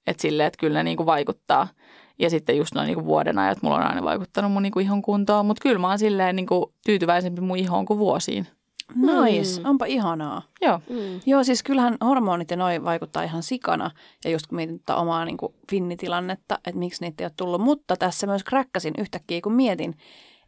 Että 0.06 0.20
silleen, 0.22 0.46
että 0.46 0.58
kyllä 0.60 0.78
ne 0.78 0.82
niin 0.82 0.96
kuin 0.96 1.06
vaikuttaa. 1.06 1.68
Ja 2.18 2.30
sitten 2.30 2.56
just 2.56 2.74
noin 2.74 2.86
niin 2.86 2.94
kuin 2.94 3.06
vuoden 3.06 3.38
ajat 3.38 3.62
mulla 3.62 3.76
on 3.76 3.82
aina 3.82 4.04
vaikuttanut 4.04 4.52
mun 4.52 4.62
niin 4.62 4.72
kuin 4.72 4.84
ihon 4.86 5.02
kuntoon, 5.02 5.46
mutta 5.46 5.62
kyllä 5.62 5.78
mä 5.78 5.88
oon 5.88 5.98
silleen 5.98 6.36
niin 6.36 6.46
kuin 6.46 6.64
tyytyväisempi 6.86 7.40
mun 7.40 7.58
ihoon 7.58 7.86
kuin 7.86 7.98
vuosiin. 7.98 8.46
Nice, 8.94 9.60
Mm. 9.60 9.68
onpa 9.68 9.84
ihanaa. 9.86 10.42
Joo. 10.60 10.80
Mm. 10.90 11.20
Joo, 11.26 11.44
siis 11.44 11.62
kyllähän 11.62 11.96
hormonit 12.04 12.50
ja 12.50 12.56
noi 12.56 12.84
vaikuttaa 12.84 13.22
ihan 13.22 13.42
sikana. 13.42 13.90
Ja 14.24 14.30
just 14.30 14.46
kun 14.46 14.56
mietin 14.56 14.78
tätä 14.78 14.96
omaa 14.96 15.24
niin 15.24 15.36
kuin 15.36 15.54
finnitilannetta, 15.70 16.54
että 16.66 16.78
miksi 16.78 17.04
niitä 17.04 17.24
ei 17.24 17.26
ole 17.26 17.32
tullut. 17.36 17.60
Mutta 17.60 17.96
tässä 17.96 18.26
myös 18.26 18.44
kräkkäsin 18.44 18.94
yhtäkkiä, 18.98 19.40
kun 19.40 19.52
mietin, 19.52 19.96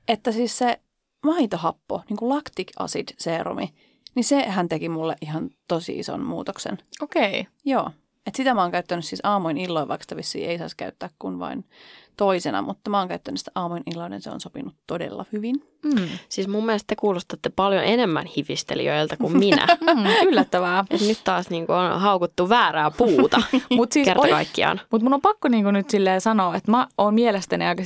että 0.08 0.32
siis 0.32 0.58
se 0.58 0.80
maitohappo, 1.24 2.02
niin 2.08 2.16
kuin 2.16 2.28
lactic 2.28 2.70
acid 2.78 3.08
serumi, 3.18 3.74
niin 4.14 4.24
sehän 4.24 4.68
teki 4.68 4.88
mulle 4.88 5.16
ihan 5.22 5.50
tosi 5.68 5.98
ison 5.98 6.22
muutoksen. 6.24 6.78
Okei. 7.02 7.40
Okay. 7.40 7.52
Joo. 7.64 7.90
Et 8.28 8.34
sitä 8.34 8.54
mä 8.54 8.62
oon 8.62 8.70
käyttänyt 8.70 9.04
siis 9.04 9.20
aamuin 9.22 9.58
illoin, 9.58 9.88
vaikka 9.88 10.02
sitä 10.02 10.16
vissiin 10.16 10.50
ei 10.50 10.58
saisi 10.58 10.76
käyttää 10.76 11.10
kuin 11.18 11.38
vain 11.38 11.64
toisena, 12.16 12.62
mutta 12.62 12.90
mä 12.90 12.98
oon 12.98 13.08
käyttänyt 13.08 13.38
sitä 13.38 13.50
aamuin 13.54 13.82
illoin, 13.92 14.22
se 14.22 14.30
on 14.30 14.40
sopinut 14.40 14.74
todella 14.86 15.24
hyvin. 15.32 15.54
Mm. 15.84 16.08
Siis 16.28 16.48
mun 16.48 16.66
mielestä 16.66 16.86
te 16.86 16.96
kuulostatte 16.96 17.50
paljon 17.56 17.84
enemmän 17.84 18.26
hivistelijöiltä 18.36 19.16
kuin 19.16 19.38
minä. 19.44 19.66
Mm, 19.80 20.28
yllättävää. 20.28 20.84
Et 20.90 21.00
nyt 21.00 21.20
taas 21.24 21.50
niin 21.50 21.70
on 21.70 22.00
haukuttu 22.00 22.48
väärää 22.48 22.90
puuta 22.90 23.42
Mutta 23.76 23.94
siis 23.94 24.04
kerta 24.04 24.28
kaikkiaan. 24.28 24.80
Mutta 24.90 25.04
mun 25.04 25.14
on 25.14 25.20
pakko 25.20 25.48
niinku 25.48 25.70
nyt 25.70 25.86
sanoa, 26.18 26.56
että 26.56 26.70
mä 26.70 26.86
oon 26.98 27.14
mielestäni 27.14 27.64
aika 27.64 27.82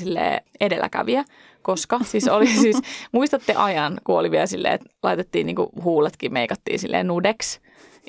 edelläkävijä, 0.60 1.24
koska 1.62 2.00
siis 2.10 2.28
oli 2.28 2.46
siis, 2.46 2.80
muistatte 3.12 3.54
ajan, 3.54 4.00
kun 4.04 4.18
oli 4.18 4.30
vielä 4.30 4.46
silleen, 4.46 4.74
että 4.74 4.90
laitettiin 5.02 5.46
niinku 5.46 5.70
huuletkin, 5.82 6.32
meikattiin 6.32 6.78
silleen 6.78 7.06
nudeksi. 7.06 7.60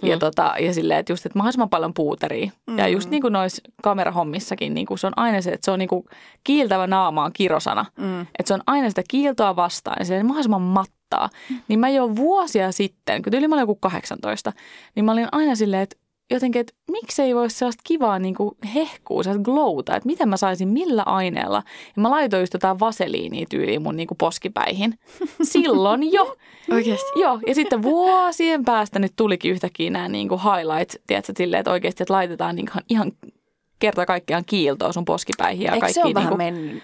Ja, 0.03 0.15
Mm. 0.15 0.19
tota, 0.19 0.53
ja 0.59 0.73
silleen, 0.73 0.99
että 0.99 1.11
just, 1.13 1.25
että 1.25 1.39
mahdollisimman 1.39 1.69
paljon 1.69 1.93
puuteria. 1.93 2.51
Mm. 2.67 2.77
Ja 2.77 2.87
just 2.87 3.07
Mm. 3.07 3.11
niin 3.11 3.21
kuin 3.21 3.33
noissa 3.33 3.61
kamerahommissakin, 3.83 4.73
niin 4.73 4.85
kuin 4.85 4.97
se 4.97 5.07
on 5.07 5.13
aina 5.15 5.41
se, 5.41 5.51
että 5.51 5.65
se 5.65 5.71
on 5.71 5.79
niin 5.79 5.89
kuin 5.89 6.03
kiiltävä 6.43 6.87
naama 6.87 7.23
on 7.23 7.33
kirosana. 7.33 7.85
Mm. 7.97 8.21
Että 8.21 8.47
se 8.47 8.53
on 8.53 8.61
aina 8.67 8.89
sitä 8.89 9.03
kiiltoa 9.09 9.55
vastaan 9.55 9.95
ja 9.99 10.05
se 10.05 10.19
on 10.19 10.25
mahdollisimman 10.25 10.61
mattaa. 10.61 11.29
Niin 11.67 11.79
mä 11.79 11.89
jo 11.89 12.15
vuosia 12.15 12.71
sitten, 12.71 13.21
kun 13.23 13.33
yli 13.33 13.47
mä 13.47 13.55
olin 13.55 13.61
joku 13.63 13.75
18, 13.75 14.53
niin 14.95 15.05
mä 15.05 15.11
olin 15.11 15.27
aina 15.31 15.55
silleen, 15.55 15.81
että 15.81 15.95
jotenkin, 16.31 16.59
että 16.59 16.73
miksei 16.91 17.35
voisi 17.35 17.57
sellaista 17.57 17.81
kivaa 17.83 18.19
niin 18.19 18.35
kuin 18.35 18.55
hehkua, 18.75 19.23
sellaista 19.23 19.51
glowta, 19.51 19.95
että 19.95 20.07
miten 20.07 20.29
mä 20.29 20.37
saisin 20.37 20.67
millä 20.67 21.03
aineella. 21.03 21.63
Ja 21.95 22.01
mä 22.01 22.09
laitoin 22.09 22.41
just 22.41 22.53
jotain 22.53 22.79
vaseliinia 22.79 23.45
tyyliin 23.49 23.81
mun 23.81 23.95
niin 23.95 24.07
kuin 24.07 24.17
poskipäihin. 24.17 24.99
Silloin 25.41 26.13
jo. 26.13 26.37
Oikeasti? 26.71 27.19
Joo, 27.19 27.39
ja 27.47 27.55
sitten 27.55 27.83
vuosien 27.83 28.65
päästä 28.65 28.99
nyt 28.99 29.13
tulikin 29.15 29.51
yhtäkkiä 29.51 29.89
nämä 29.89 30.07
niin 30.07 30.29
kuin 30.29 30.41
highlights, 30.41 30.99
tiedätkö, 31.07 31.33
silleen, 31.37 31.59
että 31.59 31.71
oikeasti 31.71 32.03
että 32.03 32.13
laitetaan 32.13 32.55
niin 32.55 32.69
kuin 32.71 32.83
ihan 32.89 33.11
kerta 33.79 34.05
kaikkiaan 34.05 34.45
kiiltoa 34.45 34.91
sun 34.91 35.05
poskipäihin 35.05 35.65
ja 35.65 35.71
Eikö 35.71 35.79
kaikki. 35.79 35.93
se 35.93 35.99
ole 35.99 36.07
niin 36.07 36.15
vähän 36.15 36.29
kuin, 36.29 36.37
mennyt? 36.37 36.83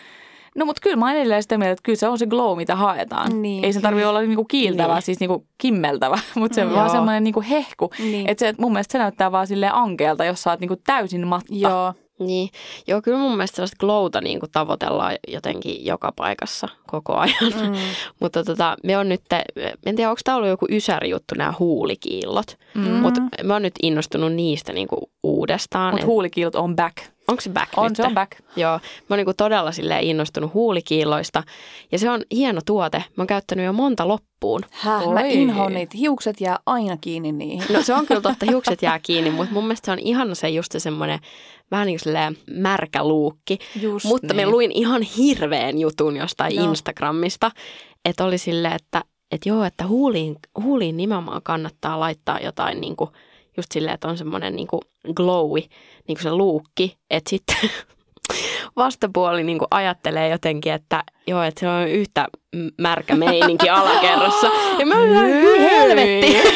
No 0.60 0.66
mutta 0.66 0.80
kyllä 0.84 0.96
mä 0.96 1.06
oon 1.06 1.16
edelleen 1.16 1.42
sitä 1.44 1.58
mieltä, 1.58 1.72
että 1.72 1.84
kyllä 1.84 1.98
se 2.00 2.08
on 2.08 2.20
se 2.20 2.26
glow, 2.26 2.58
mitä 2.58 2.76
haetaan. 2.76 3.42
Niin. 3.42 3.66
Ei 3.66 3.74
se 3.74 3.82
tarvitse 3.82 4.08
olla 4.08 4.22
niinku 4.22 4.46
kiiltävä, 4.46 4.94
Niin. 4.94 5.02
siis 5.02 5.20
niinku 5.20 5.46
kimmeltävä, 5.58 6.20
mutta 6.36 6.56
se 6.56 6.66
on 6.66 6.74
vaan 6.74 6.90
semmoinen 6.90 7.24
niinku 7.24 7.44
hehku. 7.50 7.90
Niin. 8.00 8.30
Että 8.30 8.40
se, 8.46 8.54
mun 8.58 8.72
mielestä 8.74 8.92
se 8.92 8.98
näyttää 8.98 9.32
vaan 9.32 9.48
silleen 9.48 9.74
ankeelta, 9.74 10.26
jos 10.26 10.42
sä 10.44 10.50
oot 10.50 10.60
niinku 10.60 10.76
täysin 10.88 11.28
matta. 11.28 11.54
Joo. 11.56 11.94
Niin. 12.20 12.50
Joo, 12.88 13.02
kyllä 13.02 13.18
mun 13.18 13.32
mielestä 13.32 13.56
sellaista 13.56 13.78
glowta 13.80 14.22
niin 14.22 14.40
kuin 14.40 14.52
tavoitellaan 14.52 15.16
jotenkin 15.28 15.86
joka 15.86 16.12
paikassa 16.16 16.68
koko 16.88 17.16
ajan. 17.16 17.54
Mm. 17.62 17.76
Mutta 18.22 18.44
tota, 18.44 18.78
me 18.84 18.98
on 18.98 19.10
nyt, 19.10 19.22
en 19.86 19.96
tiedä 19.96 20.10
onko 20.10 20.22
tämä 20.24 20.38
ollut 20.38 20.50
joku 20.50 20.66
ysäri 20.70 21.10
juttu 21.10 21.36
nämä 21.38 21.54
huulikiillot, 21.60 22.58
Mm. 22.76 22.82
Mutta 22.92 23.22
mä 23.44 23.54
oon 23.54 23.62
nyt 23.62 23.74
innostunut 23.84 24.34
niistä 24.34 24.74
niin 24.74 24.88
kuin 24.88 25.02
uudestaan. 25.24 25.94
Mutta 25.94 26.04
Et 26.04 26.08
huulikiilot 26.08 26.56
on 26.56 26.76
back. 26.76 26.98
Onko 27.30 27.42
se 27.42 27.50
back 27.50 27.78
On, 27.78 27.88
nyt? 27.88 27.96
se 27.96 28.04
on 28.04 28.14
back. 28.14 28.32
Joo, 28.56 28.72
mä 28.72 29.16
oon 29.16 29.26
niin 29.26 29.36
todella 29.38 29.72
silleen 29.72 30.04
innostunut 30.04 30.54
huulikiilloista 30.54 31.44
ja 31.92 32.00
se 32.00 32.10
on 32.10 32.22
hieno 32.32 32.62
tuote. 32.66 32.98
Mä 32.98 33.22
oon 33.22 33.28
käyttänyt 33.28 33.66
jo 33.66 33.74
monta 33.74 34.08
loppuun. 34.08 34.62
Häh, 34.72 35.08
mä 35.14 35.20
Oi. 35.20 35.34
inhoan 35.34 35.74
niitä. 35.74 35.98
Hiukset 35.98 36.42
jää 36.42 36.60
aina 36.66 36.98
kiinni 36.98 37.32
niihin. 37.32 37.64
No 37.74 37.82
se 37.82 37.94
on 37.94 38.06
kyllä 38.06 38.22
totta, 38.22 38.46
hiukset 38.52 38.82
jää 38.82 39.00
kiinni, 39.00 39.30
mutta 39.30 39.54
mun 39.54 39.64
mielestä 39.64 39.86
se 39.86 39.92
on 39.92 40.00
ihana 40.00 40.36
se 40.36 40.50
just 40.50 40.72
se 40.72 40.80
semmoinen 40.80 41.20
vähän 41.72 41.88
niin 41.88 42.00
kuin 42.04 42.38
märkä 42.62 43.04
luukki. 43.04 43.60
Just 43.82 44.06
Mutta 44.06 44.28
niin. 44.28 44.36
me 44.36 44.46
luin 44.46 44.72
ihan 44.72 45.02
hirveän 45.02 45.78
jutun 45.80 46.18
jostain 46.18 46.56
Joo. 46.56 46.70
Instagramista, 46.70 47.52
että 48.06 48.24
oli 48.24 48.38
silleen, 48.38 48.74
että, 48.74 49.02
että 49.32 49.50
joo, 49.50 49.64
että 49.64 49.88
huuliin, 49.88 50.36
huuliin 50.64 50.98
nimenomaan 50.98 51.42
kannattaa 51.44 52.00
laittaa 52.00 52.40
jotain 52.40 52.82
niin 52.82 52.96
kuin, 52.96 53.10
just 53.58 53.72
silleen, 53.72 53.94
että 53.94 54.08
on 54.08 54.18
semmoinen 54.18 54.56
niin 54.56 54.68
kuin 54.68 54.82
glowy, 55.14 55.60
niin 55.60 55.70
kuin 56.08 56.24
se 56.24 56.32
luukki, 56.32 56.98
että 57.10 57.30
sitten 57.30 57.56
vastapuoli 58.76 59.44
niin 59.44 59.60
kuin 59.60 59.68
ajattelee 59.72 60.30
jotenkin, 60.30 60.74
että 60.74 61.04
joo, 61.30 61.44
että 61.44 61.60
se 61.60 61.68
on 61.68 61.88
yhtä 61.88 62.28
märkä 62.82 63.16
meininki 63.16 63.70
alakerrassa. 63.80 64.48
Ja 64.80 64.86
mä 64.86 64.96
ihan 65.06 65.26
helvetti. 65.60 66.38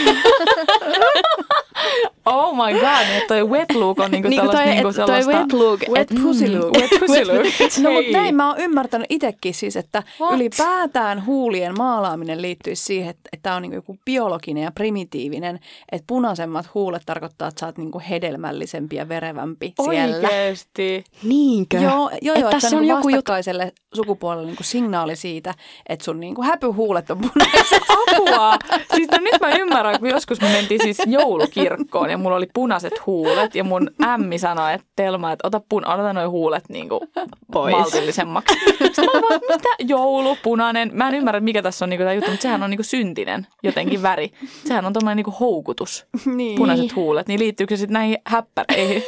Oh 2.25 2.55
my 2.55 2.73
god, 2.79 3.17
että 3.17 3.27
toi 3.27 3.43
wet 3.43 3.71
look 3.75 3.99
on 3.99 4.11
niinku 4.11 4.27
Niin 4.29 4.41
kuin 4.41 4.51
tällaista 4.51 4.65
toi, 4.65 4.75
niinku 4.75 4.89
et, 4.89 4.95
toi 4.95 5.23
sellaista... 5.23 5.37
wet 5.37 5.53
look. 5.53 5.79
Wet 5.89 6.11
et- 6.11 6.21
pussy 6.23 6.47
Mm, 6.47 6.59
look. 6.59 6.77
wet 6.77 6.89
pussy 6.99 7.25
look. 7.25 7.43
No 7.83 7.91
mutta 7.91 8.11
näin 8.11 8.35
mä 8.35 8.47
oon 8.49 8.59
ymmärtänyt 8.59 9.07
itsekin 9.09 9.53
siis, 9.53 9.75
että 9.77 10.03
What? 10.21 10.33
ylipäätään 10.35 11.25
huulien 11.25 11.77
maalaaminen 11.77 12.41
liittyisi 12.41 12.83
siihen, 12.83 13.09
että, 13.09 13.29
että 13.33 13.55
on 13.55 13.61
niin 13.61 13.73
joku 13.73 13.97
biologinen 14.05 14.63
ja 14.63 14.71
primitiivinen, 14.71 15.59
että 15.91 16.03
punaisemmat 16.07 16.73
huulet 16.73 17.01
tarkoittaa, 17.05 17.47
että 17.47 17.59
sä 17.59 17.65
oot 17.65 17.77
niin 17.77 17.99
hedelmällisempi 18.09 18.95
ja 18.95 19.09
verevämpi 19.09 19.73
siellä. 19.91 20.15
Oikeesti. 20.27 21.03
Niinkö? 21.23 21.77
Joo, 21.77 21.91
joo, 21.93 22.09
joo 22.21 22.33
Että 22.35 22.39
että 22.39 22.49
tässä 22.51 22.69
se 22.69 22.75
on 22.75 22.81
on 22.81 22.87
joku 22.87 23.07
vastakkaiselle 23.07 23.71
sukupuolelle 23.93 24.51
niin 24.63 24.71
signaali 24.71 25.15
siitä, 25.15 25.53
että 25.89 26.05
sun 26.05 26.19
niin 26.19 26.43
häpyhuulet 26.43 27.09
on 27.11 27.17
punaiset. 27.17 27.83
Apua! 28.07 28.57
Siis 28.95 29.07
no 29.11 29.17
nyt 29.17 29.41
mä 29.41 29.49
ymmärrän, 29.49 29.99
kun 29.99 30.09
joskus 30.09 30.41
me 30.41 30.49
mentiin 30.49 30.79
siis 30.83 30.97
joulukirkkoon 31.05 32.09
ja 32.09 32.17
mulla 32.17 32.35
oli 32.35 32.47
punaiset 32.53 33.05
huulet 33.05 33.55
ja 33.55 33.63
mun 33.63 33.91
ämmi 34.03 34.39
sanoi, 34.39 34.73
että 34.73 34.87
Telma, 34.95 35.31
että 35.31 35.47
ota, 35.47 35.61
pun, 35.69 35.87
ota 35.87 36.13
noi 36.13 36.25
huulet 36.25 36.63
niinku 36.69 37.07
Pois. 37.51 37.75
maltillisemmaksi. 37.75 38.55
Sitten 38.77 39.05
mä 39.13 39.21
vaan, 39.21 39.39
mitä? 39.49 39.69
Joulu, 39.79 40.37
punainen. 40.43 40.91
Mä 40.93 41.07
en 41.07 41.15
ymmärrä, 41.15 41.39
mikä 41.39 41.61
tässä 41.61 41.85
on 41.85 41.89
niinku 41.89 42.03
tämä 42.03 42.13
juttu, 42.13 42.31
mutta 42.31 42.41
sehän 42.41 42.63
on 42.63 42.69
niinku 42.69 42.83
syntinen 42.83 43.47
jotenkin 43.63 44.01
väri. 44.01 44.31
Sehän 44.65 44.85
on 44.85 44.93
tommoinen 44.93 45.17
niinku 45.17 45.35
houkutus, 45.39 46.05
niin. 46.25 46.57
punaiset 46.57 46.95
huulet. 46.95 47.27
Niin 47.27 47.39
liittyykö 47.39 47.75
se 47.75 47.79
sitten 47.79 47.93
näihin 47.93 48.17
häppäreihin? 48.25 49.03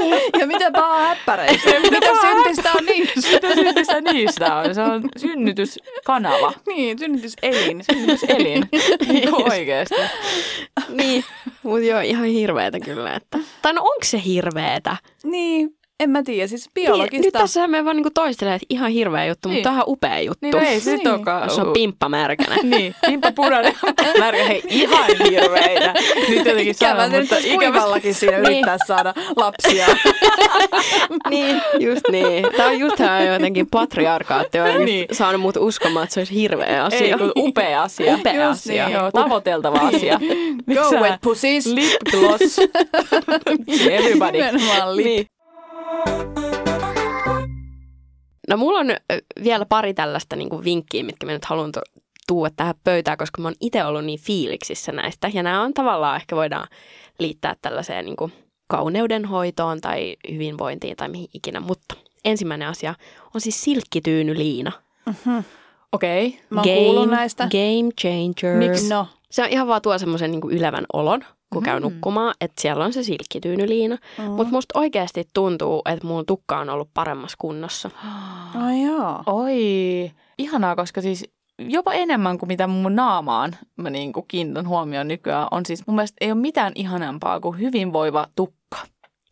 Ja 0.40 0.46
mitä 0.46 0.70
pahaa 0.70 0.98
häppäreissä? 1.08 1.70
mitä 1.90 2.06
syntistä 2.20 2.70
on 2.78 2.86
niissä? 2.86 3.30
Mitä 3.32 3.54
syntistä 3.54 4.00
niistä 4.00 4.54
on? 4.56 4.74
Se 4.74 4.82
on 4.82 5.02
synnytyskanava, 5.16 6.52
Niin, 6.66 6.98
synnytyselin. 6.98 7.84
synnytyselin. 7.92 8.68
Niin 9.12 9.52
oikeasti. 9.52 9.94
Niin, 10.88 11.24
mutta 11.62 11.86
joo, 11.86 12.00
ihan 12.00 12.24
hirveetä 12.24 12.80
kyllä. 12.80 13.14
Että. 13.14 13.38
Tai 13.62 13.72
no 13.72 13.80
onko 13.80 14.04
se 14.04 14.22
hirveetä? 14.24 14.96
Niin, 15.24 15.70
en 16.00 16.10
mä 16.10 16.22
tiedä. 16.22 16.46
Siis 16.46 16.64
Nyt 16.66 16.74
biologista. 16.74 17.38
tässä 17.38 17.66
me 17.66 17.84
vaan 17.84 17.96
niinku 17.96 18.10
toistelee, 18.14 18.54
että 18.54 18.66
ihan 18.70 18.90
hirveä 18.90 19.26
juttu, 19.26 19.48
Niin. 19.48 19.56
mutta 19.56 19.68
tämä 19.70 19.78
on 19.82 19.92
upea 19.92 20.20
juttu. 20.20 20.38
Niin 20.42 20.52
no 20.54 20.60
ei 20.60 20.80
se 20.80 20.96
Niin. 20.96 21.00
Se 21.54 21.60
on 21.60 21.72
pimppa 21.72 22.08
märkänä. 22.08 22.56
Niin, 22.70 22.94
pimppa 23.06 23.32
punainen, 23.32 23.74
märkä, 24.18 24.44
hei, 24.44 24.62
ihan 24.68 25.04
hirveitä. 25.30 25.94
Nyt 26.28 26.38
jotenkin 26.46 26.70
Ikävä 26.70 26.94
sanon, 26.94 27.10
nyt 27.12 27.20
mutta 27.20 27.36
ikävä. 27.38 27.56
kuivallakin 27.72 28.14
siinä 28.14 28.38
Niin. 28.38 28.46
yrittää 28.46 28.76
saada 28.86 29.14
lapsia. 29.36 29.86
niin, 31.30 31.62
just 31.78 32.02
niin. 32.10 32.46
Tämä 32.56 32.68
on 32.68 32.78
just 32.78 32.96
tämä 32.96 33.22
jotenkin 33.22 33.66
patriarkaatti 33.70 34.60
on 34.60 34.66
niin. 34.68 34.84
Niin. 34.84 35.06
saanut 35.12 35.40
mut 35.40 35.56
uskomaan, 35.56 36.04
että 36.04 36.14
se 36.14 36.20
olisi 36.20 36.34
hirveä 36.34 36.84
asia. 36.84 37.00
Ei, 37.00 37.12
kun 37.18 37.32
upea 37.36 37.82
asia. 37.82 38.14
Upea 38.14 38.32
Just 38.34 38.60
asia. 38.60 38.86
Niin. 38.86 38.94
Joo, 38.98 39.10
tavoiteltava 39.12 39.78
asia. 39.78 40.20
Go 40.74 41.00
wet 41.00 41.20
pussies. 41.22 41.66
Lip 41.66 41.92
gloss. 42.10 42.58
Everybody. 43.90 44.32
Nimenomaan 44.38 44.96
lip. 44.96 45.06
Niin. 45.06 45.26
No 48.48 48.56
mulla 48.56 48.78
on 48.78 48.86
vielä 49.44 49.66
pari 49.66 49.94
tällaista 49.94 50.36
niin 50.36 50.48
kuin 50.48 50.64
vinkkiä, 50.64 51.04
mitkä 51.04 51.26
mä 51.26 51.32
nyt 51.32 51.44
haluan 51.44 51.72
to- 51.72 51.80
tuoda 52.26 52.50
tähän 52.56 52.74
pöytään, 52.84 53.18
koska 53.18 53.42
mä 53.42 53.48
oon 53.48 53.54
itse 53.60 53.84
ollut 53.84 54.04
niin 54.04 54.20
fiiliksissä 54.20 54.92
näistä. 54.92 55.30
Ja 55.34 55.42
nämä 55.42 55.62
on 55.62 55.74
tavallaan, 55.74 56.16
ehkä 56.16 56.36
voidaan 56.36 56.68
liittää 57.18 57.56
tällaiseen 57.62 58.04
niin 58.04 58.16
kuin 58.16 58.32
kauneudenhoitoon 58.66 59.80
tai 59.80 60.16
hyvinvointiin 60.32 60.96
tai 60.96 61.08
mihin 61.08 61.28
ikinä. 61.34 61.60
Mutta 61.60 61.94
ensimmäinen 62.24 62.68
asia 62.68 62.94
on 63.34 63.40
siis 63.40 63.64
silkkityynyliina. 63.64 64.72
Okei. 65.92 66.26
Okay. 66.26 66.40
Mä 66.50 66.60
oon 66.60 66.68
kuullut 66.84 67.10
näistä. 67.10 67.48
Game 67.50 67.90
changer. 68.00 68.58
Miksi? 68.68 68.88
No, 68.88 69.06
Se 69.30 69.42
on 69.42 69.48
ihan 69.48 69.66
vaan 69.68 69.82
tuo 69.82 69.98
semmoisen 69.98 70.30
niin 70.30 70.40
ylevän 70.50 70.84
olon, 70.92 71.24
kun 71.52 71.62
käy 71.62 71.78
Mm. 71.78 71.82
nukkumaan, 71.82 72.34
että 72.40 72.62
siellä 72.62 72.84
on 72.84 72.92
se 72.92 73.02
silkkityynyliina. 73.02 73.96
mm. 74.18 74.24
Mutta 74.24 74.52
musta 74.52 74.78
oikeasti 74.78 75.28
tuntuu, 75.34 75.82
että 75.84 76.06
mun 76.06 76.26
tukka 76.26 76.58
on 76.58 76.70
ollut 76.70 76.90
paremmassa 76.94 77.36
kunnossa. 77.40 77.90
Ai 78.54 78.82
joo. 78.82 79.22
Oi, 79.26 80.10
ihanaa, 80.38 80.76
koska 80.76 81.00
siis 81.00 81.24
jopa 81.58 81.92
enemmän 81.92 82.38
kuin 82.38 82.48
mitä 82.48 82.66
mun 82.66 82.96
naamaan 82.96 83.56
mä 83.76 83.90
niin 83.90 84.12
kuin 84.12 84.24
kiinnitän 84.28 84.68
huomioon 84.68 85.08
nykyään, 85.08 85.48
on 85.50 85.66
siis 85.66 85.86
mun 85.86 85.96
mielestä 85.96 86.16
ei 86.20 86.32
ole 86.32 86.40
mitään 86.40 86.72
ihanampaa 86.74 87.40
kuin 87.40 87.58
hyvinvoiva 87.60 88.26
tukka. 88.36 88.78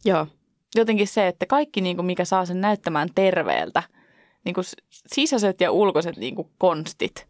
Joo. 0.04 0.26
Jotenkin 0.74 1.06
se, 1.08 1.26
että 1.28 1.46
kaikki 1.46 1.80
niin 1.80 1.96
kuin 1.96 2.06
mikä 2.06 2.24
saa 2.24 2.46
sen 2.46 2.60
näyttämään 2.60 3.08
terveeltä, 3.14 3.82
niin 4.44 4.54
kuin 4.54 4.64
sisäiset 5.14 5.60
ja 5.60 5.70
ulkoiset 5.72 6.16
niin 6.16 6.34
kuin 6.34 6.48
konstit, 6.58 7.27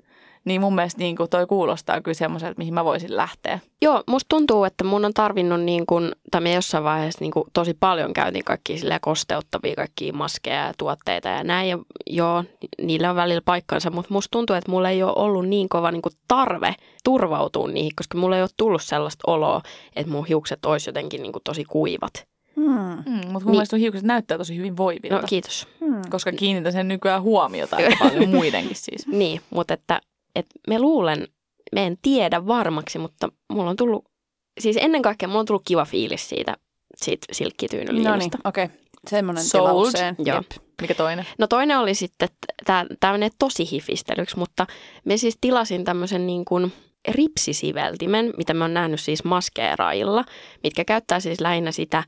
niin 0.49 0.61
mun 0.61 0.75
mielestä 0.75 0.99
niin 0.99 1.17
kuin 1.17 1.31
toi 1.31 1.47
kuulostaa 1.47 2.01
kyllä 2.01 2.15
semmoiselta, 2.15 2.55
mihin 2.59 2.75
mä 2.75 2.85
voisin 2.85 3.17
lähteä. 3.17 3.59
Joo, 3.83 4.03
musta 4.07 4.27
tuntuu, 4.29 4.65
että 4.65 4.85
mun 4.85 5.05
on 5.05 5.15
tarvinnut 5.15 5.61
niin 5.61 5.87
kun, 5.87 6.13
tai 6.31 6.41
me 6.41 6.53
jossain 6.55 6.85
vaiheessa 6.85 7.19
niin 7.21 7.31
kun, 7.33 7.45
tosi 7.53 7.75
paljon 7.81 8.13
käytiin 8.13 8.45
kaikkia 8.45 8.99
kosteuttavia, 9.01 9.75
kaikkia 9.77 10.13
maskeja 10.13 10.67
ja 10.67 10.73
tuotteita 10.79 11.29
ja 11.29 11.45
näin. 11.45 11.69
Ja 11.69 11.79
joo, 12.07 12.45
niillä 12.83 13.11
on 13.11 13.17
välillä 13.17 13.43
paikkansa, 13.45 13.91
mutta 13.91 14.15
musta 14.15 14.31
tuntuu, 14.31 14.57
että 14.57 14.71
mulla 14.71 14.91
ei 14.91 15.03
ole 15.03 15.13
ollut 15.17 15.49
niin 15.49 15.69
kova 15.69 15.91
niin 15.91 16.03
kun, 16.03 16.13
tarve 16.29 16.75
turvautua 17.05 17.69
niihin, 17.69 17.93
koska 17.97 18.19
mulla 18.19 18.37
ei 18.37 18.43
ole 18.43 18.51
tullut 18.57 18.83
sellaista 18.83 19.31
oloa, 19.33 19.61
että 19.97 20.13
mun 20.13 20.27
hiukset 20.27 20.65
olisi 20.65 20.89
jotenkin 20.89 21.23
niin 21.23 21.33
kun, 21.33 21.43
tosi 21.45 21.65
kuivat. 21.65 22.27
Hmm. 22.57 22.67
Mm, 22.69 23.13
mutta 23.13 23.31
mun 23.31 23.33
Niin. 23.45 23.51
mielestä 23.51 23.77
hiukset 23.77 24.05
näyttää 24.05 24.39
tosi 24.39 24.57
hyvin 24.57 24.77
voivilta, 24.77 25.17
No 25.17 25.23
kiitos. 25.29 25.69
Hmm. 25.81 26.03
koska 26.11 26.33
kiinnitän 26.33 26.73
sen 26.73 26.89
nykyään 26.89 27.23
huomiota 27.23 27.77
aika 27.77 27.97
paljon 28.09 28.29
muidenkin 28.29 28.77
siis. 28.77 29.07
Niin, 29.07 29.41
mutta 29.51 29.75
että, 29.75 30.01
että 30.35 30.55
me 30.69 30.79
luulen, 30.79 31.27
me 31.75 31.87
en 31.87 31.99
tiedä 32.03 32.47
varmaksi, 32.47 32.99
mutta 32.99 33.29
mulla 33.53 33.71
on 33.71 33.77
tullut, 33.77 34.05
siis 34.61 34.77
ennen 34.81 35.03
kaikkea 35.03 35.29
mulla 35.29 35.41
on 35.41 35.47
tullut 35.47 35.63
kiva 35.67 35.85
fiilis 35.85 36.29
siitä, 36.29 36.57
siitä 36.97 37.25
No 37.25 37.27
niin, 37.31 37.37
silkkityynyliinasta. 37.37 38.39
okei. 38.45 38.65
Okay. 38.65 38.77
Semmoinen 39.11 39.45
Sold. 39.45 39.69
tilaukseen. 39.69 40.17
Joo. 40.19 40.37
Jep. 40.37 40.65
Mikä 40.81 40.95
toinen? 40.95 41.27
No 41.39 41.47
toinen 41.47 41.79
oli 41.79 41.95
sitten, 41.95 42.29
tämä 43.01 43.13
menee 43.13 43.29
tosi 43.39 43.71
hifistelyksi, 43.73 44.39
mutta 44.39 44.67
me 45.05 45.17
siis 45.17 45.39
tilasin 45.41 45.85
tämmöisen 45.85 46.27
niin 46.27 46.45
kuin 46.45 46.73
ripsisiveltimen, 47.09 48.33
mitä 48.37 48.55
mä 48.55 48.65
oon 48.65 48.75
nähnyt 48.75 49.01
siis 49.01 49.25
maskeeraajilla, 49.25 50.25
mitkä 50.63 50.85
käyttää 50.85 51.21
siis 51.21 51.41
lähinnä 51.41 51.73
sitä, 51.73 52.05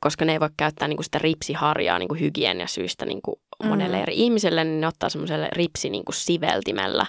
koska 0.00 0.24
ne 0.24 0.32
ei 0.32 0.40
voi 0.40 0.48
käyttää 0.56 0.88
niin 0.88 0.96
kuin 0.96 1.04
sitä 1.04 1.18
ripsiharjaa 1.18 1.98
niin 1.98 2.08
kuin 2.08 2.20
hygieniasyistä 2.20 3.06
niin 3.06 3.22
kuin 3.22 3.36
monelle 3.64 3.96
Mm. 3.96 4.02
eri 4.02 4.14
ihmiselle, 4.16 4.64
niin 4.64 4.80
ne 4.80 4.86
ottaa 4.86 5.08
semmoiselle 5.08 5.48
ripsi 5.52 5.90
niin 5.90 6.04
kuin 6.04 6.14
siveltimellä 6.16 7.06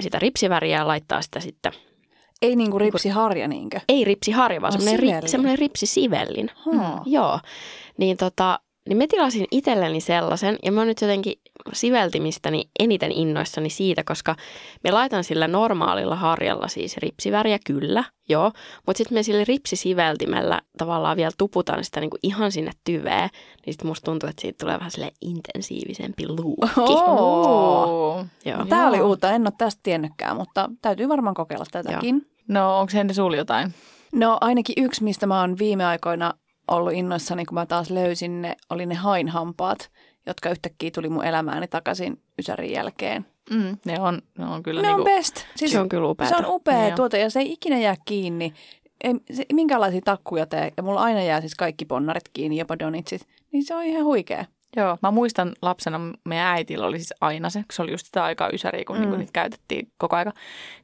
sitä 0.00 0.18
ripsiväriä 0.18 0.78
ja 0.78 0.86
laittaa 0.86 1.22
sitä 1.22 1.40
sitten 1.40 1.72
Ei 2.42 2.56
niinku 2.56 2.78
ripsiharja 2.78 3.48
niinkö? 3.48 3.80
Ei 3.88 4.04
ripsiharja, 4.04 4.60
vaan 4.60 4.74
Oh, 4.74 4.80
semmoinen, 4.80 5.22
ri, 5.22 5.28
semmoinen 5.28 5.58
ripsisivellin. 5.58 6.50
Hmm. 6.64 6.80
Joo. 7.06 7.40
Niin 7.98 8.16
tota, 8.16 8.58
niin 8.88 8.96
mä 8.96 9.04
tilasin 9.08 9.46
itselleni 9.50 10.00
sellaisen, 10.00 10.58
ja 10.62 10.72
mä 10.72 10.80
oon 10.80 10.88
nyt 10.88 11.00
jotenkin 11.00 11.34
siveltimistäni 11.72 12.64
eniten 12.78 13.12
innoissani 13.12 13.70
siitä, 13.70 14.02
koska 14.04 14.36
me 14.84 14.90
laitan 14.90 15.24
sillä 15.24 15.48
normaalilla 15.48 16.16
harjalla 16.16 16.68
siis 16.68 16.96
ripsiväriä, 16.96 17.58
kyllä, 17.66 18.04
joo, 18.28 18.52
mutta 18.86 18.98
sitten 18.98 19.18
me 19.18 19.22
sillä 19.22 19.44
ripsisiveltimellä 19.48 20.60
tavallaan 20.78 21.16
vielä 21.16 21.32
tuputan 21.38 21.84
sitä 21.84 22.00
niinku 22.00 22.18
ihan 22.22 22.52
sinne 22.52 22.70
tyveen, 22.84 23.28
niin 23.66 23.74
sitten 23.74 23.86
musta 23.86 24.04
tuntuu, 24.04 24.28
että 24.28 24.42
siitä 24.42 24.58
tulee 24.64 24.78
vähän 24.78 24.90
sille 24.90 25.12
intensiivisempi 25.20 26.28
luukki. 26.28 26.80
Oo. 26.80 28.26
Joo. 28.44 28.64
Tämä 28.68 28.88
oli 28.88 28.96
Joo. 28.96 29.08
uutta, 29.08 29.30
en 29.30 29.42
ole 29.42 29.52
tästä 29.58 29.80
tiennytkään, 29.82 30.36
mutta 30.36 30.70
täytyy 30.82 31.08
varmaan 31.08 31.34
kokeilla 31.34 31.66
tätäkin. 31.70 32.26
No 32.48 32.80
onko 32.80 32.90
Henri 32.94 33.14
sul 33.14 33.32
jotain? 33.32 33.74
No 34.14 34.38
ainakin 34.40 34.84
yksi, 34.84 35.04
mistä 35.04 35.26
mä 35.26 35.40
oon 35.40 35.58
viime 35.58 35.84
aikoina 35.84 36.34
ollut 36.70 36.92
innoissani, 36.92 37.44
kun 37.44 37.54
mä 37.54 37.66
taas 37.66 37.90
löysin 37.90 38.42
ne, 38.42 38.56
oli 38.70 38.86
ne 38.86 38.94
hainhampaat, 38.94 39.90
jotka 40.26 40.50
yhtäkkiä 40.50 40.90
tuli 40.90 41.08
mun 41.08 41.24
elämääni 41.24 41.68
takaisin 41.68 42.22
Ysärin 42.38 42.72
jälkeen. 42.72 43.26
Mm. 43.50 43.78
Ne, 43.84 44.00
on, 44.00 44.22
ne 44.38 44.46
on 44.46 44.62
kyllä 44.62 44.82
Ne 44.82 44.88
niinku, 44.88 45.00
on 45.00 45.04
best. 45.16 45.44
Siis 45.56 45.72
Se 45.72 45.80
on 45.80 45.88
kyllä 45.88 46.08
upea. 46.08 46.28
se 46.28 46.36
on 46.36 46.44
upea 46.48 46.86
Joo. 46.86 46.96
tuote 46.96 47.18
ja 47.20 47.30
se 47.30 47.40
ei 47.40 47.52
ikinä 47.52 47.78
jää 47.78 47.96
kiinni. 48.04 48.52
Ei, 49.04 49.14
se, 49.32 49.44
minkälaisia 49.52 50.00
takkuja 50.04 50.46
tee. 50.46 50.72
Ja 50.76 50.82
mulla 50.82 51.00
aina 51.02 51.22
jää 51.22 51.40
siis 51.40 51.54
kaikki 51.54 51.84
ponnarit 51.84 52.28
kiinni, 52.32 52.58
jopa 52.58 52.78
donitsit. 52.78 53.26
Niin 53.52 53.64
se 53.64 53.74
on 53.74 53.84
ihan 53.84 54.04
huikea. 54.04 54.44
Joo, 54.76 54.98
mä 55.02 55.10
muistan 55.10 55.52
lapsena, 55.62 56.00
meidän 56.24 56.46
äitillä 56.46 56.86
oli 56.86 56.98
siis 56.98 57.14
aina 57.20 57.50
se, 57.50 57.58
kun 57.58 57.66
se 57.72 57.82
oli 57.82 57.90
just 57.90 58.06
sitä 58.06 58.24
aikaa 58.24 58.50
ysäriä, 58.52 58.84
kun 58.86 58.96
mm. 58.96 59.00
niinku 59.00 59.16
niitä 59.16 59.32
käytettiin 59.32 59.88
koko 59.98 60.16
aika. 60.16 60.32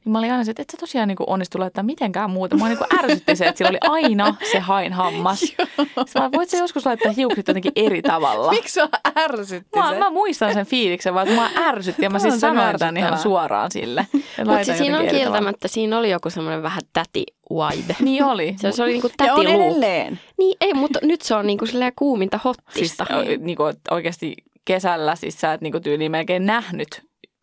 Niin 0.05 0.11
mä 0.11 0.19
olin 0.19 0.31
aina 0.31 0.43
se, 0.43 0.51
että 0.51 0.61
et 0.61 0.69
sä 0.69 0.77
tosiaan 0.77 1.07
niinku 1.07 1.23
onnistu 1.27 1.59
laittaa 1.59 1.83
mitenkään 1.83 2.29
muuta. 2.29 2.57
Mä 2.57 2.67
niinku 2.67 2.85
ärsytti 2.99 3.35
se, 3.35 3.45
että 3.45 3.57
sillä 3.57 3.69
oli 3.69 3.77
aina 3.81 4.35
se 4.51 4.59
hain 4.59 4.93
hammas. 4.93 5.41
Mä, 6.19 6.31
voit 6.31 6.49
sä 6.49 6.57
joskus 6.57 6.85
laittaa 6.85 7.11
hiukset 7.11 7.47
jotenkin 7.47 7.71
eri 7.75 8.01
tavalla? 8.01 8.51
Miksi 8.51 8.73
sua 8.73 8.89
ärsytti 9.17 9.79
Mä, 9.79 9.89
se? 9.89 9.99
mä 9.99 10.09
muistan 10.09 10.53
sen 10.53 10.65
fiiliksen, 10.65 11.13
vaan 11.13 11.27
että 11.27 11.41
mä 11.41 11.67
ärsytti 11.67 12.03
ja 12.03 12.09
mä 12.09 12.19
siis 12.19 12.39
sanoin 12.39 12.79
tämän 12.79 12.97
ihan 12.97 13.19
suoraan 13.19 13.71
sille. 13.71 14.07
Mutta 14.45 14.63
siis 14.63 14.77
siinä 14.77 14.99
on 14.99 15.07
kieltämättä, 15.07 15.67
siinä 15.67 15.97
oli 15.97 16.09
joku 16.09 16.29
semmoinen 16.29 16.63
vähän 16.63 16.81
täti 16.93 17.25
vibe. 17.53 17.95
Niin 17.99 18.23
oli. 18.23 18.55
Se, 18.57 18.71
se 18.71 18.83
oli 18.83 18.91
niinku 18.91 19.07
ja 19.07 19.13
täti 19.17 19.31
on 19.31 19.47
edelleen. 19.47 20.19
Niin 20.37 20.57
ei, 20.61 20.73
mutta 20.73 20.99
nyt 21.01 21.21
se 21.21 21.35
on 21.35 21.47
niinku 21.47 21.65
silleen 21.65 21.93
kuuminta 21.95 22.37
Siis 22.37 22.43
hottista. 22.43 23.05
o- 23.17 23.21
niinku, 23.45 23.63
oikeasti 23.91 24.35
kesällä 24.65 25.15
siis 25.15 25.41
sä 25.41 25.53
et 25.53 25.61
niinku 25.61 25.79
tyyliin 25.79 26.11
melkein 26.11 26.45
nähnyt 26.45 27.01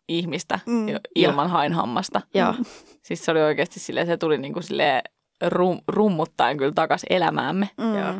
ihmistä 0.09 0.59
Mm. 0.65 0.85
ilman 1.15 1.49
hainhammasta. 1.49 2.21
Joo. 2.33 2.53
Siis 3.05 3.25
se 3.25 3.31
oli 3.31 3.41
oikeasti 3.41 3.79
silleen, 3.79 4.07
se 4.07 4.17
tuli 4.17 4.37
niinku 4.37 4.61
silleen 4.61 5.01
rum, 5.45 5.79
rummuttaen 5.87 6.57
kyllä 6.57 6.71
takas 6.75 7.01
elämäämme. 7.09 7.69
Mm. 7.77 7.95
Joo. 7.99 8.13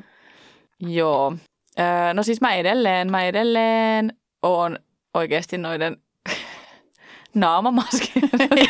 Joo. 0.79 1.35
Öö, 1.79 2.13
no 2.13 2.23
siis 2.23 2.41
mä 2.41 2.55
edelleen, 2.55 3.11
mä 3.11 3.25
edelleen 3.25 4.13
oon 4.43 4.79
oikeasti 5.13 5.57
noiden 5.57 5.97
naamamaskien. 7.35 8.29
Ei 8.57 8.67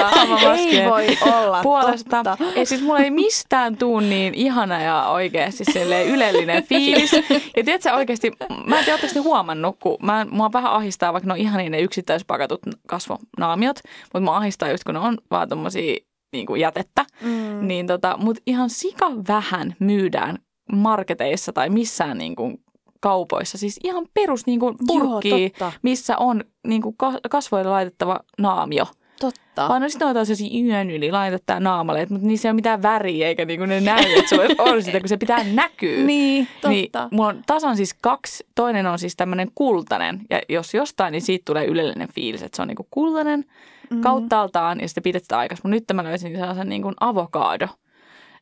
Naamamaskien 0.00 0.90
voi 0.90 1.06
olla 1.22 1.62
puolesta. 1.62 2.22
totta. 2.24 2.44
Ei 2.56 2.66
siis 2.66 2.82
mulla 2.82 2.98
ei 2.98 3.10
mistään 3.10 3.76
tuu 3.76 4.00
niin 4.00 4.34
ihana 4.34 4.82
ja 4.82 5.06
oikeasti 5.08 5.64
ylellinen 6.06 6.62
fiilis. 6.68 7.12
Ja 7.56 7.64
tiedätkö 7.64 7.92
oikeasti, 7.92 8.32
mä 8.66 8.78
en 8.78 8.84
tiedä, 8.84 8.98
huomannut, 9.22 9.76
kun 9.82 9.96
mä, 10.02 10.26
mua 10.30 10.52
vähän 10.52 10.72
ahistaa, 10.72 11.12
vaikka 11.12 11.26
ne 11.26 11.32
on 11.32 11.38
ihan 11.38 11.72
ne 11.72 11.80
yksittäispakatut 11.80 12.60
kasvonaamiot, 12.86 13.80
mutta 14.02 14.20
mua 14.20 14.36
ahistaa 14.36 14.70
just, 14.70 14.84
kun 14.84 14.94
ne 14.94 15.00
on 15.00 15.18
vaan 15.30 15.48
tommosia 15.48 15.96
niin 16.32 16.46
kuin 16.46 16.60
jätettä. 16.60 17.04
Mm. 17.20 17.68
Niin 17.68 17.86
tota, 17.86 18.16
mutta 18.18 18.42
ihan 18.46 18.70
sika 18.70 19.10
vähän 19.28 19.76
myydään 19.78 20.38
marketeissa 20.72 21.52
tai 21.52 21.70
missään 21.70 22.18
niin 22.18 22.36
kuin 22.36 22.63
kaupoissa. 23.04 23.58
Siis 23.58 23.80
ihan 23.84 24.06
perus 24.14 24.46
niin 24.46 24.60
kuin 24.60 24.76
purkki, 24.86 25.28
Joo, 25.28 25.48
totta. 25.48 25.72
missä 25.82 26.18
on 26.18 26.44
niin 26.66 26.82
kuin 26.82 26.96
kasvoille 27.30 27.70
laitettava 27.70 28.20
naamio. 28.38 28.86
Totta. 29.20 29.68
Vaan 29.68 29.82
no 29.82 29.88
sitten 29.88 30.08
on 30.08 30.14
sellaisia 30.14 30.64
yön 30.64 30.90
yli 30.90 31.12
laitetaan 31.12 31.62
naamalle, 31.62 32.06
mutta 32.10 32.26
niissä 32.26 32.48
ei 32.48 32.50
ole 32.50 32.54
mitään 32.54 32.82
väriä 32.82 33.28
eikä 33.28 33.44
niinku 33.44 33.66
ne 33.66 33.80
näy, 33.80 34.04
että 34.18 34.28
sulla 34.28 34.72
on 34.72 34.82
sitä, 34.82 35.00
kun 35.00 35.08
se 35.08 35.16
pitää 35.16 35.44
näkyä. 35.44 36.04
Niin, 36.06 36.48
totta. 36.54 36.68
Niin, 36.68 36.90
mulla 37.10 37.28
on 37.28 37.42
tasan 37.46 37.76
siis 37.76 37.94
kaksi. 37.94 38.46
Toinen 38.54 38.86
on 38.86 38.98
siis 38.98 39.16
tämmöinen 39.16 39.50
kultainen. 39.54 40.20
Ja 40.30 40.40
jos 40.48 40.74
jostain, 40.74 41.12
niin 41.12 41.22
siitä 41.22 41.42
tulee 41.44 41.66
ylellinen 41.66 42.08
fiilis, 42.14 42.42
että 42.42 42.56
se 42.56 42.62
on 42.62 42.68
niinku 42.68 42.86
kultainen 42.90 43.44
mm. 43.90 44.00
kauttaaltaan 44.00 44.80
ja 44.80 44.88
sitten 44.88 45.02
pidetään 45.02 45.40
aikas. 45.40 45.58
Mutta 45.58 45.68
nyt 45.68 45.84
mä 45.94 46.04
löysin 46.04 46.36
sellaisen 46.36 46.68
niinku 46.68 46.92
avokado. 47.00 47.68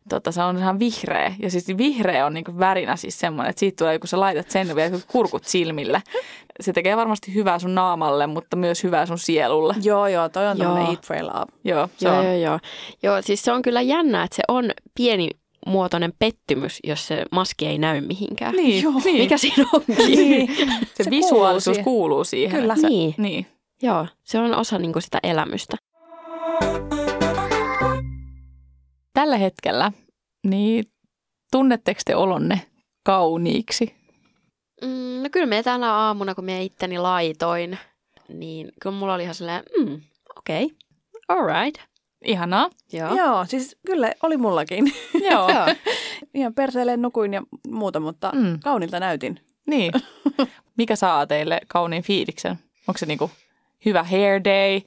Tota, 0.08 0.32
se 0.32 0.42
on 0.42 0.58
ihan 0.58 0.78
vihreä. 0.78 1.34
Ja 1.42 1.50
siis 1.50 1.68
vihreä 1.78 2.26
on 2.26 2.34
niinku 2.34 2.58
värinä 2.58 2.96
siis 2.96 3.18
semmoinen, 3.18 3.50
että 3.50 3.60
siitä 3.60 3.76
tulee, 3.84 3.98
kun 3.98 4.08
sä 4.08 4.20
laitat 4.20 4.50
sen 4.50 4.76
vielä 4.76 4.98
kurkut 5.12 5.44
silmille. 5.44 6.02
Se 6.60 6.72
tekee 6.72 6.96
varmasti 6.96 7.34
hyvää 7.34 7.58
sun 7.58 7.74
naamalle, 7.74 8.26
mutta 8.26 8.56
myös 8.56 8.82
hyvää 8.84 9.06
sun 9.06 9.18
sielulle. 9.18 9.74
Joo, 9.82 10.06
joo, 10.06 10.28
toi 10.28 10.46
on 10.46 10.58
Joo. 10.58 10.66
tämmöinen 10.66 10.90
Eat, 10.90 11.04
Pray, 11.06 11.22
Love. 11.22 11.52
Joo, 11.64 11.88
se 11.96 12.08
Joo, 12.08 12.18
on. 12.18 12.24
joo, 12.24 12.34
joo. 12.34 12.58
Joo, 13.02 13.22
siis 13.22 13.42
se 13.42 13.52
on 13.52 13.62
kyllä 13.62 13.80
jännä, 13.80 14.22
että 14.22 14.36
se 14.36 14.42
on 14.48 14.70
pieni 14.94 15.28
muotoinen 15.66 16.12
pettymys, 16.18 16.78
jos 16.84 17.06
se 17.06 17.24
maski 17.30 17.66
ei 17.66 17.78
näy 17.78 18.00
mihinkään. 18.00 18.54
Niin, 18.56 18.82
Joo. 18.82 18.92
niin. 19.04 19.18
Mikä 19.22 19.36
siinä 19.38 19.64
onkin? 19.72 19.96
Niin. 20.06 20.56
Se, 20.94 21.04
Se 21.04 21.10
visuaalisuus 21.10 21.78
kuuluu 21.78 21.98
kuuluu 21.98 22.24
siihen. 22.24 22.50
siihen. 22.50 22.60
Kyllä. 22.62 22.76
Se, 22.76 22.88
Niin. 22.88 23.14
niin. 23.18 23.46
Joo, 23.82 24.06
se 24.24 24.38
on 24.38 24.54
osa 24.54 24.78
niinku 24.78 25.00
sitä 25.00 25.18
elämystä. 25.22 25.76
Tällä 29.22 29.36
hetkellä, 29.36 29.92
niin 30.46 30.84
tunnetteko 31.52 32.00
te 32.04 32.16
olonne 32.16 32.60
kauniiksi? 33.04 33.94
Mm, 34.82 35.22
no 35.22 35.28
kyllä 35.32 35.46
me 35.46 35.62
tänä 35.62 35.94
aamuna, 35.94 36.34
kun 36.34 36.44
me 36.44 36.62
itteni 36.64 36.98
laitoin, 36.98 37.78
niin 38.28 38.72
kyllä 38.80 38.96
mulla 38.96 39.14
oli 39.14 39.22
ihan 39.22 39.34
silleen, 39.34 39.62
mm, 39.78 40.00
okei, 40.38 40.64
okay, 40.64 40.76
all 41.28 41.46
right. 41.46 41.82
Ihanaa. 42.24 42.70
Joo. 42.92 43.14
Joo. 43.16 43.44
siis 43.44 43.76
kyllä 43.86 44.12
oli 44.22 44.36
mullakin. 44.36 44.92
Joo. 45.30 45.48
Ihan 46.34 46.54
perseelleen 46.54 47.02
nukuin 47.02 47.32
ja 47.34 47.42
muuta, 47.68 48.00
mutta 48.00 48.32
mm. 48.34 48.58
kaunilta 48.60 49.00
näytin. 49.00 49.40
Niin. 49.66 49.92
Mikä 50.78 50.96
saa 50.96 51.26
teille 51.26 51.60
kauniin 51.68 52.02
fiiliksen? 52.02 52.58
Onko 52.88 52.98
se 52.98 53.06
niinku 53.06 53.30
hyvä 53.84 54.04
hair 54.04 54.44
day 54.44 54.80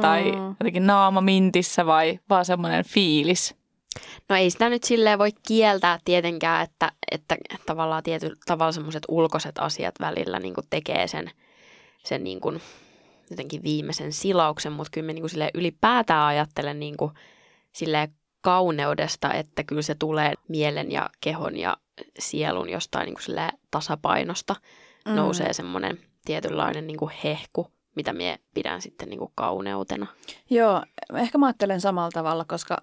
tai 0.00 0.32
Mm. 0.32 0.48
jotenkin 0.60 0.86
naama 0.86 1.20
mintissä 1.20 1.86
vai 1.86 2.20
vaan 2.28 2.44
semmoinen 2.44 2.84
fiilis? 2.84 3.59
No 4.28 4.36
ei 4.36 4.50
sitä 4.50 4.68
nyt 4.68 4.84
silleen 4.84 5.18
voi 5.18 5.30
kieltää 5.48 5.98
tietenkään, 6.04 6.62
että, 6.62 6.92
että 7.10 7.36
tavallaan 7.66 8.02
tietyllä 8.02 8.36
tavalla 8.46 8.72
semmoiset 8.72 9.02
ulkoiset 9.08 9.58
asiat 9.58 9.94
välillä 10.00 10.38
niin 10.38 10.54
tekee 10.70 11.06
sen, 11.06 11.30
sen 12.04 12.24
niin 12.24 12.40
kuin 12.40 12.60
jotenkin 13.30 13.62
viimeisen 13.62 14.12
silauksen, 14.12 14.72
mutta 14.72 14.90
kyllä 14.90 15.06
mä 15.06 15.12
niin 15.12 15.22
kuin 15.22 15.50
ylipäätään 15.54 16.26
ajattelen 16.26 16.80
niin 16.80 16.96
kuin 16.96 17.12
silleen 17.72 18.14
kauneudesta, 18.40 19.32
että 19.32 19.64
kyllä 19.64 19.82
se 19.82 19.94
tulee 19.94 20.34
mielen 20.48 20.92
ja 20.92 21.10
kehon 21.20 21.56
ja 21.56 21.76
sielun 22.18 22.70
jostain 22.70 23.04
niin 23.04 23.14
kuin 23.14 23.24
silleen 23.24 23.52
tasapainosta. 23.70 24.56
Mm. 25.08 25.14
Nousee 25.14 25.52
semmoinen 25.52 25.98
tietynlainen 26.24 26.86
niin 26.86 26.98
kuin 26.98 27.12
hehku, 27.24 27.72
mitä 27.96 28.12
minä 28.12 28.38
pidän 28.54 28.82
sitten 28.82 29.08
niin 29.08 29.18
kuin 29.18 29.32
kauneutena. 29.34 30.06
Joo, 30.50 30.82
ehkä 31.14 31.38
mä 31.38 31.46
ajattelen 31.46 31.80
samalla 31.80 32.10
tavalla, 32.10 32.44
koska 32.44 32.78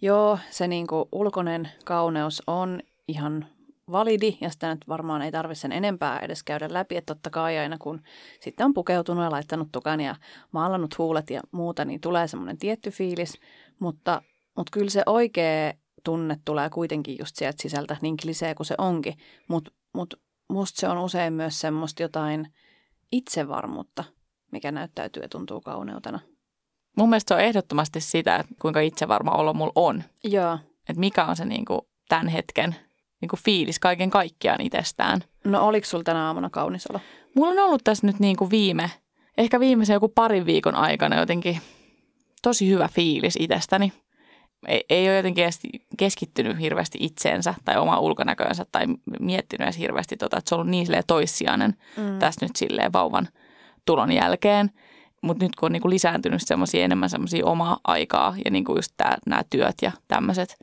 joo, 0.00 0.38
se 0.50 0.68
niinku 0.68 1.08
ulkoinen 1.12 1.68
kauneus 1.84 2.42
on 2.46 2.80
ihan 3.08 3.46
validi 3.90 4.38
ja 4.40 4.50
sitä 4.50 4.74
nyt 4.74 4.88
varmaan 4.88 5.22
ei 5.22 5.32
tarvitse 5.32 5.60
sen 5.60 5.72
enempää 5.72 6.18
edes 6.18 6.42
käydä 6.42 6.68
läpi. 6.70 6.96
Että 6.96 7.14
totta 7.14 7.30
kai 7.30 7.58
aina 7.58 7.76
kun 7.78 8.02
sitten 8.40 8.64
on 8.64 8.74
pukeutunut 8.74 9.24
ja 9.24 9.30
laittanut 9.30 9.68
tukan 9.72 10.00
ja 10.00 10.16
maalannut 10.52 10.98
huulet 10.98 11.30
ja 11.30 11.40
muuta, 11.52 11.84
niin 11.84 12.00
tulee 12.00 12.28
semmoinen 12.28 12.58
tietty 12.58 12.90
fiilis. 12.90 13.40
Mutta, 13.78 14.22
mutta 14.56 14.70
kyllä 14.72 14.90
se 14.90 15.02
oikea 15.06 15.72
tunne 16.04 16.36
tulee 16.44 16.70
kuitenkin 16.70 17.16
just 17.18 17.36
sieltä 17.36 17.62
sisältä, 17.62 17.96
niin 18.02 18.16
klisee 18.16 18.54
kuin 18.54 18.66
se 18.66 18.74
onkin. 18.78 19.14
Mutta 19.48 19.70
mut 19.92 20.14
musta 20.48 20.80
se 20.80 20.88
on 20.88 20.98
usein 20.98 21.32
myös 21.32 21.60
semmoista 21.60 22.02
jotain 22.02 22.46
itsevarmuutta, 23.12 24.04
mikä 24.52 24.72
näyttäytyy 24.72 25.22
ja 25.22 25.28
tuntuu 25.28 25.60
kauneutena. 25.60 26.20
Mun 26.96 27.08
mielestä 27.08 27.34
se 27.34 27.38
on 27.38 27.46
ehdottomasti 27.46 28.00
sitä, 28.00 28.36
että 28.36 28.54
kuinka 28.60 28.80
itsevarma 28.80 29.30
olo 29.30 29.54
mulla 29.54 29.72
on. 29.74 30.04
Joo. 30.24 30.58
Että 30.88 31.00
mikä 31.00 31.24
on 31.24 31.36
se 31.36 31.44
niinku 31.44 31.88
tämän 32.08 32.28
hetken 32.28 32.76
niinku 33.20 33.36
fiilis 33.36 33.78
kaiken 33.78 34.10
kaikkiaan 34.10 34.60
itsestään. 34.60 35.20
No 35.44 35.66
oliko 35.66 35.86
sulla 35.86 36.04
tänä 36.04 36.26
aamuna 36.26 36.50
kaunis 36.50 36.86
olo? 36.86 37.00
Mulla 37.36 37.50
on 37.50 37.58
ollut 37.58 37.84
tässä 37.84 38.06
nyt 38.06 38.18
niinku 38.18 38.50
viime, 38.50 38.90
ehkä 39.38 39.60
viimeisen 39.60 39.94
joku 39.94 40.08
parin 40.08 40.46
viikon 40.46 40.74
aikana 40.74 41.18
jotenkin 41.18 41.60
tosi 42.42 42.68
hyvä 42.68 42.88
fiilis 42.88 43.36
itsestäni. 43.38 43.92
Ei, 44.68 44.84
ei 44.90 45.08
ole 45.08 45.16
jotenkin 45.16 45.44
edes 45.44 45.60
keskittynyt 45.98 46.60
hirveästi 46.60 46.98
itseensä 47.00 47.54
tai 47.64 47.76
omaa 47.76 48.00
ulkonäköönsä 48.00 48.66
tai 48.72 48.86
miettinyt 49.20 49.64
edes 49.64 49.78
hirveästi 49.78 50.16
tota, 50.16 50.38
että 50.38 50.48
se 50.48 50.54
on 50.54 50.60
ollut 50.60 50.70
niin 50.70 50.86
toissijainen 51.06 51.74
mm. 51.96 52.18
tässä 52.18 52.46
nyt 52.46 52.56
silleen 52.56 52.92
vauvan 52.92 53.28
tulon 53.86 54.12
jälkeen. 54.12 54.70
Mutta 55.22 55.44
nyt 55.44 55.56
kun 55.56 55.66
on 55.66 55.72
niinku 55.72 55.90
lisääntynyt 55.90 56.42
semmoisia 56.44 56.84
enemmän 56.84 57.10
semmoisia 57.10 57.46
omaa 57.46 57.80
aikaa 57.84 58.34
ja 58.44 58.50
niinku 58.50 58.76
just 58.76 58.94
nämä 59.26 59.42
työt 59.50 59.74
ja 59.82 59.92
tämmöiset, 60.08 60.56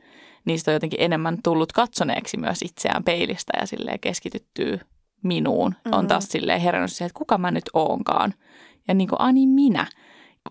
niistä 0.44 0.70
on 0.70 0.74
jotenkin 0.74 1.00
enemmän 1.02 1.38
tullut 1.44 1.72
katsoneeksi 1.72 2.36
myös 2.36 2.62
itseään 2.62 3.04
peilistä 3.04 3.52
ja 3.60 3.66
silleen 3.66 4.00
keskityttyy 4.00 4.80
minuun. 5.22 5.70
Mm-hmm. 5.70 5.98
On 5.98 6.06
taas 6.06 6.24
silleen 6.24 6.60
herännyt 6.60 6.92
siihen, 6.92 7.06
että 7.06 7.18
kuka 7.18 7.38
mä 7.38 7.50
nyt 7.50 7.70
oonkaan. 7.72 8.34
Ja 8.88 8.94
niin 8.94 9.08
kuin, 9.08 9.34
niin 9.34 9.48
minä. 9.48 9.86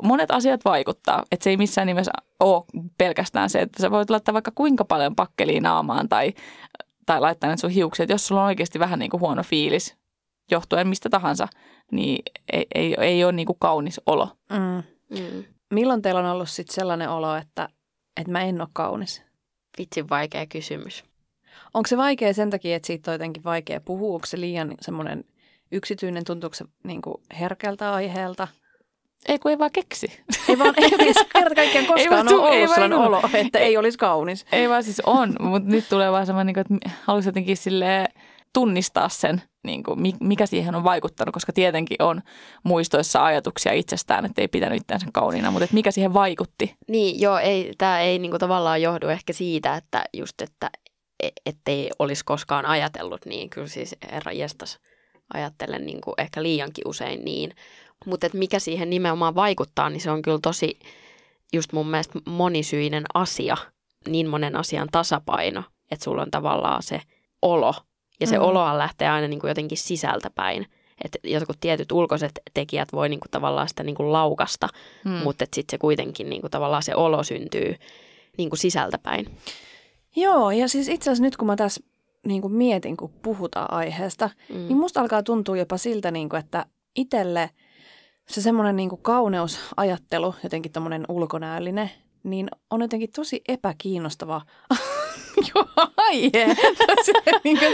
Monet 0.03 0.31
asiat 0.31 0.65
vaikuttaa, 0.65 1.23
että 1.31 1.43
se 1.43 1.49
ei 1.49 1.57
missään 1.57 1.87
nimessä 1.87 2.11
ole 2.39 2.63
pelkästään 2.97 3.49
se, 3.49 3.59
että 3.59 3.81
sä 3.81 3.91
voit 3.91 4.09
laittaa 4.09 4.33
vaikka 4.33 4.51
kuinka 4.55 4.85
paljon 4.85 5.15
pakkeliin 5.15 5.63
naamaan 5.63 6.09
tai, 6.09 6.33
tai 7.05 7.21
laittaa 7.21 7.49
ne 7.49 7.57
sun 7.57 7.69
hiukset. 7.69 8.09
Jos 8.09 8.27
sulla 8.27 8.41
on 8.41 8.47
oikeasti 8.47 8.79
vähän 8.79 8.99
niin 8.99 9.11
kuin 9.11 9.21
huono 9.21 9.43
fiilis, 9.43 9.95
johtuen 10.51 10.87
mistä 10.87 11.09
tahansa, 11.09 11.47
niin 11.91 12.23
ei, 12.53 12.65
ei, 12.75 12.95
ei 12.99 13.23
ole 13.23 13.31
niin 13.31 13.45
kuin 13.45 13.57
kaunis 13.59 14.01
olo. 14.05 14.29
Mm. 14.49 14.83
Mm. 15.19 15.43
Milloin 15.73 16.01
teillä 16.01 16.19
on 16.19 16.25
ollut 16.25 16.49
sit 16.49 16.69
sellainen 16.69 17.09
olo, 17.09 17.35
että, 17.35 17.69
että 18.17 18.31
mä 18.31 18.41
en 18.41 18.61
ole 18.61 18.69
kaunis? 18.73 19.23
Vitsin 19.77 20.09
vaikea 20.09 20.45
kysymys. 20.45 21.03
Onko 21.73 21.87
se 21.87 21.97
vaikea 21.97 22.33
sen 22.33 22.49
takia, 22.49 22.75
että 22.75 22.87
siitä 22.87 23.11
on 23.11 23.15
jotenkin 23.15 23.43
vaikea 23.43 23.81
puhua? 23.81 24.15
Onko 24.15 24.25
se 24.25 24.39
liian 24.39 24.73
semmoinen 24.81 25.23
yksityinen? 25.71 26.23
Tuntuuko 26.23 26.55
se 26.55 26.65
niin 26.83 27.01
kuin 27.01 27.15
herkältä 27.39 27.93
aiheelta? 27.93 28.47
Ei 29.27 29.39
kun 29.39 29.51
ei 29.51 29.59
vaan 29.59 29.71
keksi. 29.71 30.23
Ei 30.49 30.59
vaan, 30.59 30.73
ei 30.77 31.13
kerta 31.33 31.55
kaikkiaan 31.55 31.87
koskaan 31.87 32.27
ei 32.27 32.33
ole 32.33 32.41
ollut 32.41 32.53
ei 32.53 32.67
sellainen 32.67 32.97
olo, 32.97 33.21
että 33.33 33.59
ei, 33.59 33.65
ei 33.65 33.77
olisi 33.77 33.97
kaunis. 33.97 34.45
Ei 34.51 34.69
vaan 34.69 34.83
siis 34.83 35.01
on, 35.05 35.35
mutta 35.39 35.69
nyt 35.69 35.89
tulee 35.89 36.11
vaan 36.11 36.25
semmoinen, 36.25 36.53
niin 36.53 36.79
että 36.79 36.89
haluaisin 37.03 37.29
jotenkin 37.29 37.57
silleen 37.57 38.07
tunnistaa 38.53 39.09
sen, 39.09 39.41
niin 39.63 39.83
kuin, 39.83 39.99
mikä 40.19 40.45
siihen 40.45 40.75
on 40.75 40.83
vaikuttanut, 40.83 41.33
koska 41.33 41.53
tietenkin 41.53 42.01
on 42.01 42.21
muistoissa 42.63 43.25
ajatuksia 43.25 43.73
itsestään, 43.73 44.25
että 44.25 44.41
ei 44.41 44.47
pitänyt 44.47 44.81
itseänsä 44.81 45.07
kauniina, 45.13 45.51
mutta 45.51 45.63
että 45.63 45.73
mikä 45.73 45.91
siihen 45.91 46.13
vaikutti? 46.13 46.75
Niin, 46.87 47.21
joo, 47.21 47.37
ei, 47.37 47.73
tämä 47.77 47.99
ei 47.99 48.19
niin 48.19 48.31
kuin, 48.31 48.39
tavallaan 48.39 48.81
johdu 48.81 49.07
ehkä 49.07 49.33
siitä, 49.33 49.75
että 49.75 50.03
just, 50.13 50.41
että 50.41 50.69
e, 51.23 51.29
ettei 51.45 51.89
olisi 51.99 52.25
koskaan 52.25 52.65
ajatellut 52.65 53.25
niin, 53.25 53.49
kyllä 53.49 53.67
siis 53.67 53.95
herra 54.11 54.31
jestas 54.31 54.79
ajattelen 55.33 55.85
niin 55.85 56.01
kuin 56.01 56.13
ehkä 56.17 56.43
liiankin 56.43 56.87
usein 56.87 57.25
niin, 57.25 57.51
mutta 58.05 58.27
mikä 58.33 58.59
siihen 58.59 58.89
nimenomaan 58.89 59.35
vaikuttaa, 59.35 59.89
niin 59.89 60.01
se 60.01 60.11
on 60.11 60.21
kyllä 60.21 60.39
tosi 60.41 60.79
just 61.53 61.73
mun 61.73 61.87
mielestä 61.87 62.19
monisyinen 62.25 63.03
asia, 63.13 63.57
niin 64.07 64.29
monen 64.29 64.55
asian 64.55 64.87
tasapaino, 64.91 65.63
että 65.91 66.03
sulla 66.03 66.21
on 66.21 66.31
tavallaan 66.31 66.83
se 66.83 67.01
olo 67.41 67.73
ja 68.19 68.27
se 68.27 68.37
mm. 68.37 68.43
oloa 68.43 68.77
lähtee 68.77 69.09
aina 69.09 69.27
niin 69.27 69.39
kuin 69.39 69.49
jotenkin 69.49 69.77
sisältäpäin. 69.77 70.67
Että 71.03 71.19
jotkut 71.23 71.57
tietyt 71.59 71.91
ulkoiset 71.91 72.39
tekijät 72.53 72.93
voi 72.93 73.09
niin 73.09 73.19
kuin 73.19 73.31
tavallaan 73.31 73.69
sitä 73.69 73.83
niin 73.83 73.95
kuin 73.95 74.13
laukasta, 74.13 74.67
mm. 75.05 75.11
mutta 75.11 75.45
sitten 75.45 75.71
se 75.71 75.77
kuitenkin 75.77 76.29
niin 76.29 76.41
kuin 76.41 76.51
tavallaan 76.51 76.83
se 76.83 76.95
olo 76.95 77.23
syntyy 77.23 77.75
niin 78.37 78.49
kuin 78.49 78.59
sisältäpäin. 78.59 79.37
Joo, 80.15 80.51
ja 80.51 80.67
siis 80.67 80.87
itse 80.87 81.09
asiassa 81.09 81.23
nyt 81.23 81.37
kun 81.37 81.47
mä 81.47 81.55
tässä 81.55 81.83
niin 82.25 82.41
kuin 82.41 82.53
mietin, 82.53 82.97
kun 82.97 83.13
puhutaan 83.21 83.73
aiheesta, 83.73 84.29
mm. 84.49 84.55
niin 84.55 84.77
musta 84.77 85.01
alkaa 85.01 85.23
tuntua 85.23 85.57
jopa 85.57 85.77
siltä, 85.77 86.11
niin 86.11 86.29
kuin, 86.29 86.39
että 86.39 86.65
itselle 86.95 87.49
se 88.29 88.41
semmoinen 88.41 88.75
niin 88.75 88.89
kuin 88.89 89.01
kauneusajattelu, 89.01 90.35
jotenkin 90.43 90.71
tämmöinen 90.71 91.05
ulkonäöllinen, 91.09 91.91
niin 92.23 92.47
on 92.69 92.81
jotenkin 92.81 93.11
tosi 93.15 93.41
epäkiinnostava 93.47 94.41
Joo, 95.55 95.65
aihe. 95.97 96.55
niin 97.43 97.59
kuin... 97.59 97.73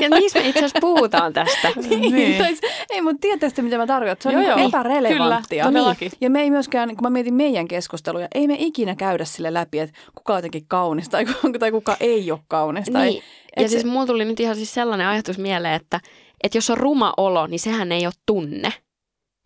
ja 0.00 0.08
niistä 0.08 0.38
me 0.38 0.48
itse 0.48 0.58
asiassa 0.58 0.78
puhutaan 0.80 1.32
tästä. 1.32 1.68
niin. 1.90 2.14
niin. 2.14 2.58
ei, 2.90 3.02
mutta 3.02 3.20
tietysti 3.20 3.62
mitä 3.62 3.78
mä 3.78 3.86
tarkoitan. 3.86 4.32
Se 4.32 4.38
on 4.38 4.44
joo, 4.44 4.56
niin 4.56 4.68
epärelevanttia. 4.68 5.64
Kyllä, 5.64 5.94
Ja 6.20 6.30
me 6.30 6.42
ei 6.42 6.50
myöskään, 6.50 6.88
kun 6.88 7.02
mä 7.02 7.10
mietin 7.10 7.34
meidän 7.34 7.68
keskusteluja, 7.68 8.28
ei 8.34 8.46
me 8.46 8.56
ikinä 8.58 8.94
käydä 8.94 9.24
sille 9.24 9.54
läpi, 9.54 9.78
että 9.78 9.98
kuka 10.14 10.32
on 10.32 10.38
jotenkin 10.38 10.64
kaunis 10.68 11.08
tai, 11.08 11.24
tai 11.58 11.70
kuka 11.70 11.96
ei 12.00 12.32
ole 12.32 12.40
kaunis. 12.48 12.86
Tai, 12.92 13.06
niin. 13.06 13.22
Ja 13.56 13.62
se... 13.62 13.68
siis 13.68 13.84
mulla 13.84 14.06
tuli 14.06 14.24
nyt 14.24 14.40
ihan 14.40 14.56
siis 14.56 14.74
sellainen 14.74 15.06
ajatus 15.06 15.38
mieleen, 15.38 15.74
että, 15.74 16.00
että 16.44 16.58
jos 16.58 16.70
on 16.70 16.78
ruma 16.78 17.14
olo, 17.16 17.46
niin 17.46 17.60
sehän 17.60 17.92
ei 17.92 18.06
ole 18.06 18.14
tunne. 18.26 18.72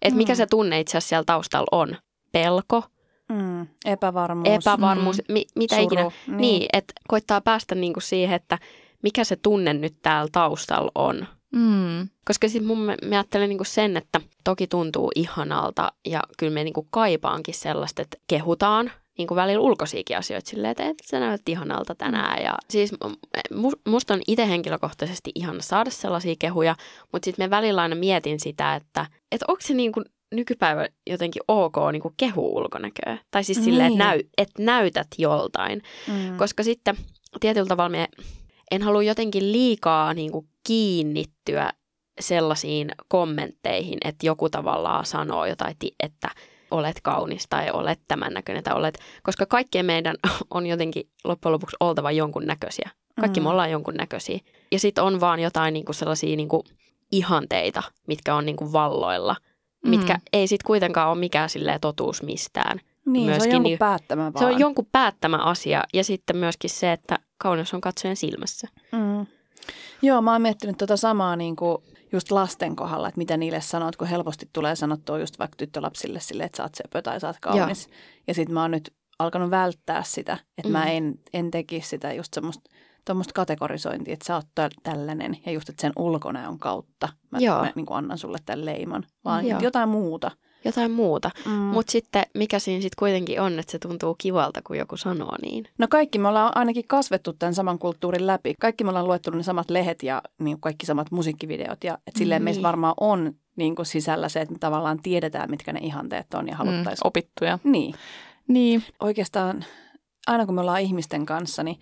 Että 0.03 0.17
mikä 0.17 0.33
mm. 0.33 0.37
se 0.37 0.47
tunne 0.47 0.81
itse 0.81 0.91
asiassa 0.91 1.09
siellä 1.09 1.25
taustalla 1.25 1.69
on? 1.73 1.97
Pelko, 2.33 2.83
Mm, 3.29 3.67
epävarmuus. 3.85 4.49
Epävarmuus, 4.49 5.17
mm, 5.17 5.33
mi, 5.33 5.45
mitä 5.55 5.75
Suru, 5.75 5.87
ikinä. 5.87 6.03
Niin, 6.27 6.37
niin 6.37 6.67
että 6.73 6.95
koittaa 7.09 7.41
päästä 7.41 7.75
niinku 7.75 8.01
siihen, 8.01 8.35
että 8.37 8.59
mikä 9.03 9.25
se 9.25 9.37
tunne 9.37 9.75
nyt 9.75 9.97
täällä 10.03 10.29
taustalla 10.33 10.93
on. 10.95 11.27
Mm. 11.53 12.09
Koska 12.25 12.49
sitten 12.49 12.67
mun 12.67 12.79
mä 12.79 12.95
ajattelen 13.11 13.49
niinku 13.49 13.65
sen, 13.65 13.97
että 13.97 14.21
toki 14.45 14.67
tuntuu 14.67 15.11
ihanalta 15.15 15.93
ja 16.07 16.23
kyllä 16.39 16.53
me 16.53 16.65
niinku 16.65 16.87
kaipaankin 16.91 17.55
sellaista, 17.55 18.03
että 18.03 18.19
kehutaan 18.27 18.91
niin 19.19 19.29
kuin 19.29 19.37
välillä 19.37 19.61
ulkoisiakin 19.61 20.19
asioita 20.19 20.51
silleen, 20.51 20.71
että, 20.71 20.85
että 20.89 21.05
sä 21.07 21.21
näytät 21.21 21.49
ihanalta 21.49 21.95
tänään. 21.95 22.43
Ja 22.43 22.55
siis 22.71 22.93
musta 23.87 24.15
on 24.15 24.21
itse 24.29 24.49
henkilökohtaisesti 24.49 25.31
ihana 25.35 25.63
saada 25.63 25.91
sellaisia 25.91 26.35
kehuja, 26.39 26.77
mutta 27.13 27.25
sitten 27.25 27.45
me 27.45 27.51
välillä 27.51 27.83
aina 27.83 27.95
mietin 27.95 28.41
sitä, 28.41 28.75
että, 28.75 29.07
että 29.33 29.45
onko 29.49 29.61
se 29.61 29.75
niin 29.75 29.93
kuin 29.93 30.05
nykypäivä 30.35 30.89
jotenkin 31.07 31.43
ok 31.49 31.77
niin 31.93 32.03
kuin 32.03 32.15
kehu 32.17 32.57
ulkonäköä. 32.57 33.19
Tai 33.31 33.45
siis 33.45 33.65
silleen, 33.65 33.89
niin. 33.89 34.01
että, 34.01 34.05
näy, 34.05 34.23
että 34.39 34.63
näytät 34.63 35.07
joltain. 35.19 35.83
Mm. 36.09 36.37
Koska 36.37 36.63
sitten 36.63 36.97
tietyllä 37.41 37.67
tavalla 37.67 37.89
me 37.89 38.09
en 38.71 38.83
halua 38.83 39.03
jotenkin 39.03 39.53
liikaa 39.53 40.15
niin 40.15 40.33
kuin 40.33 40.49
kiinnittyä 40.67 41.73
sellaisiin 42.21 42.93
kommentteihin, 43.09 43.99
että 44.05 44.27
joku 44.27 44.49
tavallaan 44.49 45.07
sanoo 45.07 45.47
jotain, 45.47 45.77
että 46.01 46.31
olet 46.71 47.01
kaunis 47.03 47.47
tai 47.49 47.71
olet 47.71 48.01
tämän 48.09 48.35
näköinen 48.35 48.65
tai 48.65 48.75
olet, 48.75 48.99
koska 49.23 49.47
kaikkien 49.47 49.87
meidän 49.87 50.17
on 50.55 50.67
jotenkin 50.67 51.09
loppujen 51.25 51.53
lopuksi 51.53 51.77
oltava 51.81 52.11
jonkun 52.11 52.47
näköisiä. 52.47 52.91
Kaikki 53.21 53.41
mm. 53.41 53.45
me 53.45 53.51
ollaan 53.51 53.71
jonkun 53.71 53.95
näköisiä. 53.95 54.39
Ja 54.73 54.79
sitten 54.79 55.05
on 55.05 55.21
vaan 55.21 55.41
jotain 55.41 55.73
niinku 55.73 55.93
sellaisia 55.93 56.37
niinku 56.37 56.65
ihanteita, 57.13 57.83
mitkä 58.07 58.35
on 58.35 58.47
niinku 58.47 58.73
valloilla– 58.73 59.37
mitkä 59.87 60.15
mm. 60.15 60.21
ei 60.33 60.47
sitten 60.47 60.67
kuitenkaan 60.67 61.11
ole 61.11 61.19
mikään 61.19 61.49
totuus 61.81 62.23
mistään. 62.23 62.81
Niin, 63.07 63.27
myöskin, 63.27 63.43
se 63.43 63.49
on 63.49 63.53
jonkun 63.53 63.71
niin, 63.71 63.79
päättämä 63.79 64.23
vaan. 64.23 64.39
Se 64.39 64.55
on 64.55 64.61
jonkun 64.61 64.87
päättämä 64.93 65.37
asia 65.37 65.85
ja 65.95 66.05
sitten 66.05 66.37
myöskin 66.37 66.71
se, 66.71 66.93
että 66.93 67.19
kauneus 67.39 67.75
on 67.75 67.81
katsojen 67.81 68.17
silmässä. 68.17 68.69
Mm. 68.93 69.27
Joo, 70.03 70.23
mä 70.23 70.33
oon 70.33 70.43
miettinyt 70.43 70.79
tota 70.79 70.97
samaa 70.97 71.37
niin 71.37 71.57
kuin 71.57 71.79
just 72.13 72.31
lasten 72.31 72.77
kohdalla, 72.77 73.09
että 73.09 73.19
mitä 73.19 73.37
niille 73.37 73.61
sanot, 73.61 73.97
kun 73.97 74.09
helposti 74.09 74.49
tulee 74.53 74.77
sanottua 74.77 75.19
just 75.19 75.39
vaikka 75.39 75.57
tyttölapsille 75.57 76.21
sille, 76.21 76.45
että 76.45 76.57
sä 76.57 76.63
oot 76.63 76.75
söpö 76.75 77.03
tai 77.03 77.21
sä 77.21 77.27
oot 77.27 77.37
kaunis. 77.41 77.87
Joo. 77.87 77.97
Ja 78.27 78.35
sitten 78.35 78.55
mä 78.55 78.63
oon 78.63 78.71
nyt 78.71 78.95
alkanut 79.19 79.51
välttää 79.51 80.03
sitä, 80.03 80.39
että 80.59 80.69
mm. 80.69 80.73
mä 80.73 80.85
en, 80.85 81.15
en 81.33 81.51
tekisi 81.51 81.89
sitä 81.89 82.13
just 82.13 82.35
semmoista 82.35 82.71
tuommoista 83.07 83.33
kategorisointia, 83.35 84.15
että 84.15 84.27
sä 84.27 84.35
oot 84.35 84.73
tällainen 84.83 85.39
ja 85.47 85.53
just, 85.53 85.69
että 85.69 85.81
sen 85.81 85.93
ulkonäön 85.97 86.59
kautta 86.59 87.09
mä, 87.31 87.39
Joo. 87.39 87.59
mä 87.59 87.73
niin 87.75 87.87
kuin 87.87 87.97
annan 87.97 88.19
sulle 88.19 88.39
tämän 88.47 88.65
leiman, 88.65 89.05
vaan 89.25 89.47
Joo. 89.47 89.61
jotain 89.61 89.89
muuta. 89.89 90.31
Jotain 90.65 90.91
muuta. 90.91 91.31
Mm. 91.47 91.53
Mutta 91.53 91.93
sitten 91.93 92.23
mikä 92.35 92.59
siinä 92.59 92.83
sitten 92.83 92.99
kuitenkin 92.99 93.41
on, 93.41 93.59
että 93.59 93.73
se 93.73 93.79
tuntuu 93.79 94.15
kivalta, 94.19 94.63
kun 94.63 94.79
joku 94.79 94.97
sanoo 94.97 95.37
niin. 95.43 95.69
No 95.79 95.87
kaikki 95.91 96.19
me 96.19 96.29
ollaan 96.29 96.57
ainakin 96.57 96.89
kasvettu 96.89 97.33
tämän 97.33 97.55
saman 97.55 97.79
kulttuurin 97.79 98.27
läpi. 98.27 98.55
Kaikki 98.61 98.85
me 98.85 98.91
ollaan 98.91 99.07
luettu 99.07 99.31
ne 99.31 99.43
samat 99.43 99.71
lehet 99.71 100.03
ja 100.03 100.23
niin 100.41 100.61
kaikki 100.61 100.87
samat 100.87 101.11
musiikkivideot. 101.11 101.85
Ja 101.85 101.99
et 102.07 102.17
silleen 102.17 102.41
niin. 102.41 102.45
meistä 102.45 102.63
varmaan 102.63 102.95
on 103.01 103.33
niin 103.57 103.77
kuin 103.77 103.87
sisällä 103.87 104.29
se, 104.29 104.41
että 104.41 104.53
me 104.53 104.59
tavallaan 104.59 105.03
tiedetään, 105.03 105.51
mitkä 105.51 105.73
ne 105.73 105.81
ihanteet 105.83 106.35
on 106.35 106.49
ja 106.49 106.57
haluttaisiin. 106.57 107.05
Mm, 107.05 107.09
opittuja. 107.09 107.59
Niin. 107.65 107.95
niin. 108.49 108.83
Oikeastaan 109.01 109.65
aina 110.27 110.47
kun 110.47 110.55
me 110.55 110.61
ollaan 110.61 110.81
ihmisten 110.81 111.27
kanssa, 111.27 111.63
niin 111.63 111.81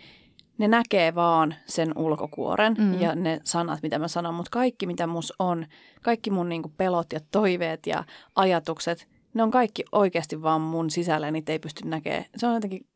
ne 0.58 0.68
näkee 0.68 1.14
vaan 1.14 1.54
sen 1.66 1.98
ulkokuoren 1.98 2.74
mm. 2.78 3.00
ja 3.00 3.14
ne 3.14 3.40
sanat, 3.44 3.82
mitä 3.82 3.98
mä 3.98 4.08
sanon, 4.08 4.34
mutta 4.34 4.50
kaikki, 4.50 4.86
mitä 4.86 5.06
mus 5.06 5.32
on, 5.38 5.66
kaikki 6.02 6.30
mun 6.30 6.48
niinku 6.48 6.72
pelot 6.76 7.12
ja 7.12 7.20
toiveet 7.30 7.86
ja 7.86 8.04
ajatukset, 8.36 9.08
ne 9.34 9.42
on 9.42 9.50
kaikki 9.50 9.84
oikeasti 9.92 10.42
vaan 10.42 10.60
mun 10.60 10.90
sisällä 10.90 11.26
ja 11.26 11.30
niitä 11.30 11.52
ei 11.52 11.58
pysty 11.58 11.88
näkemään. 11.88 12.24
Se 12.36 12.46
on 12.46 12.54
jotenkin 12.54 12.86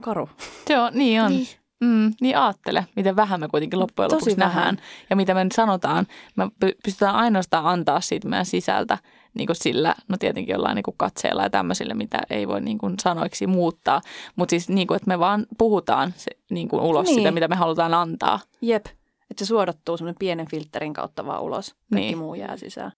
karu. 0.00 0.28
Joo, 0.70 0.90
niin 0.94 1.22
on. 1.22 1.30
Niin. 1.30 1.46
Mm, 1.80 2.12
niin 2.20 2.38
aattele, 2.38 2.86
miten 2.96 3.16
vähän 3.16 3.40
me 3.40 3.48
kuitenkin 3.48 3.78
loppujen 3.78 4.10
Tosi 4.10 4.20
lopuksi 4.20 4.36
vähän. 4.36 4.54
nähdään 4.54 4.78
ja 5.10 5.16
mitä 5.16 5.34
me 5.34 5.44
nyt 5.44 5.52
sanotaan. 5.52 6.06
Me 6.36 6.50
pystytään 6.84 7.14
ainoastaan 7.14 7.66
antaa 7.66 8.00
siitä 8.00 8.28
meidän 8.28 8.46
sisältä 8.46 8.98
niin 9.34 9.46
kuin 9.46 9.56
sillä, 9.56 9.94
no 10.08 10.16
tietenkin 10.18 10.52
jollain 10.52 10.74
niin 10.74 10.82
kuin 10.82 10.94
katseella 10.96 11.42
ja 11.42 11.50
tämmöisillä, 11.50 11.94
mitä 11.94 12.18
ei 12.30 12.48
voi 12.48 12.60
niin 12.60 12.78
kuin 12.78 12.94
sanoiksi 13.02 13.46
muuttaa. 13.46 14.00
Mutta 14.36 14.50
siis 14.50 14.68
niin 14.68 14.86
kuin, 14.86 14.96
että 14.96 15.08
me 15.08 15.18
vaan 15.18 15.46
puhutaan 15.58 16.14
se, 16.16 16.30
niin 16.50 16.68
kuin 16.68 16.82
ulos 16.82 17.06
niin. 17.06 17.16
sitä, 17.16 17.30
mitä 17.30 17.48
me 17.48 17.56
halutaan 17.56 17.94
antaa. 17.94 18.40
Jep, 18.62 18.86
että 19.30 19.44
se 19.44 19.46
suodattuu 19.46 19.96
semmoinen 19.96 20.18
pienen 20.18 20.50
filterin 20.50 20.92
kautta 20.92 21.26
vaan 21.26 21.42
ulos. 21.42 21.74
Kaikki 21.74 22.06
niin. 22.06 22.18
muu 22.18 22.34
jää 22.34 22.56
sisään. 22.56 22.92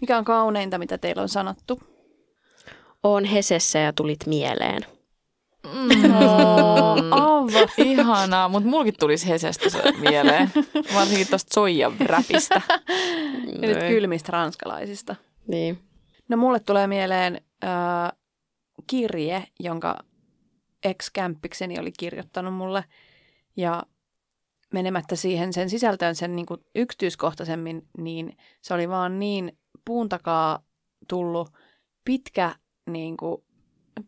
Mikä 0.00 0.18
on 0.18 0.24
kauneinta, 0.24 0.78
mitä 0.78 0.98
teillä 0.98 1.22
on 1.22 1.28
sanottu? 1.28 1.80
Oon 3.02 3.24
Hesessä 3.24 3.78
ja 3.78 3.92
tulit 3.92 4.26
mieleen. 4.26 4.95
Mm. 5.72 6.14
Oh, 6.14 6.98
Ava. 7.10 7.68
Ihanaa, 7.78 8.48
mutta 8.48 8.68
mulkin 8.68 8.94
tulisi 9.00 9.28
Hesestä 9.28 9.70
se 9.70 9.82
mieleen. 10.00 10.50
Varsinkin 10.94 11.28
tuosta 11.28 11.54
soijan 11.54 11.94
räpistä. 12.00 12.60
Ja 13.62 13.68
nyt 13.68 13.78
kylmistä 13.78 14.32
ranskalaisista. 14.32 15.16
Niin. 15.48 15.78
No 16.28 16.36
mulle 16.36 16.60
tulee 16.60 16.86
mieleen 16.86 17.40
äh, 17.64 18.12
kirje, 18.86 19.46
jonka 19.60 19.96
ex-kämppikseni 20.84 21.78
oli 21.78 21.92
kirjoittanut 21.98 22.54
mulle. 22.54 22.84
Ja 23.56 23.82
menemättä 24.72 25.16
siihen 25.16 25.52
sen 25.52 25.70
sisältöön 25.70 26.14
sen 26.14 26.36
niin 26.36 26.46
kuin 26.46 26.60
yksityiskohtaisemmin, 26.74 27.88
niin 27.98 28.36
se 28.62 28.74
oli 28.74 28.88
vaan 28.88 29.18
niin 29.18 29.58
puun 29.84 30.08
takaa 30.08 30.62
tullut 31.08 31.50
pitkä, 32.04 32.54
niin 32.86 33.16
kuin, 33.16 33.42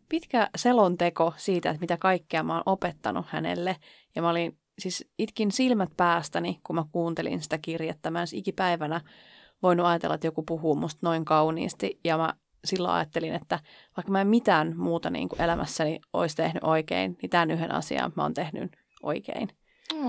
pitkä 0.09 0.49
selonteko 0.55 1.33
siitä, 1.37 1.69
että 1.69 1.81
mitä 1.81 1.97
kaikkea 1.97 2.43
mä 2.43 2.53
oon 2.53 2.63
opettanut 2.65 3.25
hänelle. 3.29 3.75
Ja 4.15 4.21
mä 4.21 4.29
olin, 4.29 4.57
siis 4.79 5.09
itkin 5.19 5.51
silmät 5.51 5.89
päästäni, 5.97 6.59
kun 6.63 6.75
mä 6.75 6.85
kuuntelin 6.91 7.41
sitä 7.41 7.57
kirjettä. 7.61 8.11
Mä 8.11 8.21
en 8.21 8.27
ikipäivänä 8.33 9.01
voinut 9.63 9.85
ajatella, 9.85 10.15
että 10.15 10.27
joku 10.27 10.43
puhuu 10.43 10.75
musta 10.75 10.99
noin 11.01 11.25
kauniisti. 11.25 11.99
Ja 12.03 12.17
mä 12.17 12.33
silloin 12.65 12.93
ajattelin, 12.93 13.33
että 13.33 13.59
vaikka 13.97 14.11
mä 14.11 14.21
en 14.21 14.27
mitään 14.27 14.77
muuta 14.77 15.09
niin 15.09 15.29
kuin 15.29 15.41
elämässäni 15.41 15.99
olisi 16.13 16.35
tehnyt 16.35 16.63
oikein, 16.63 17.17
niin 17.21 17.29
tämän 17.29 17.51
yhden 17.51 17.71
asian 17.71 18.13
mä 18.15 18.23
oon 18.23 18.33
tehnyt 18.33 18.77
oikein. 19.03 19.49
Mm. 19.93 19.99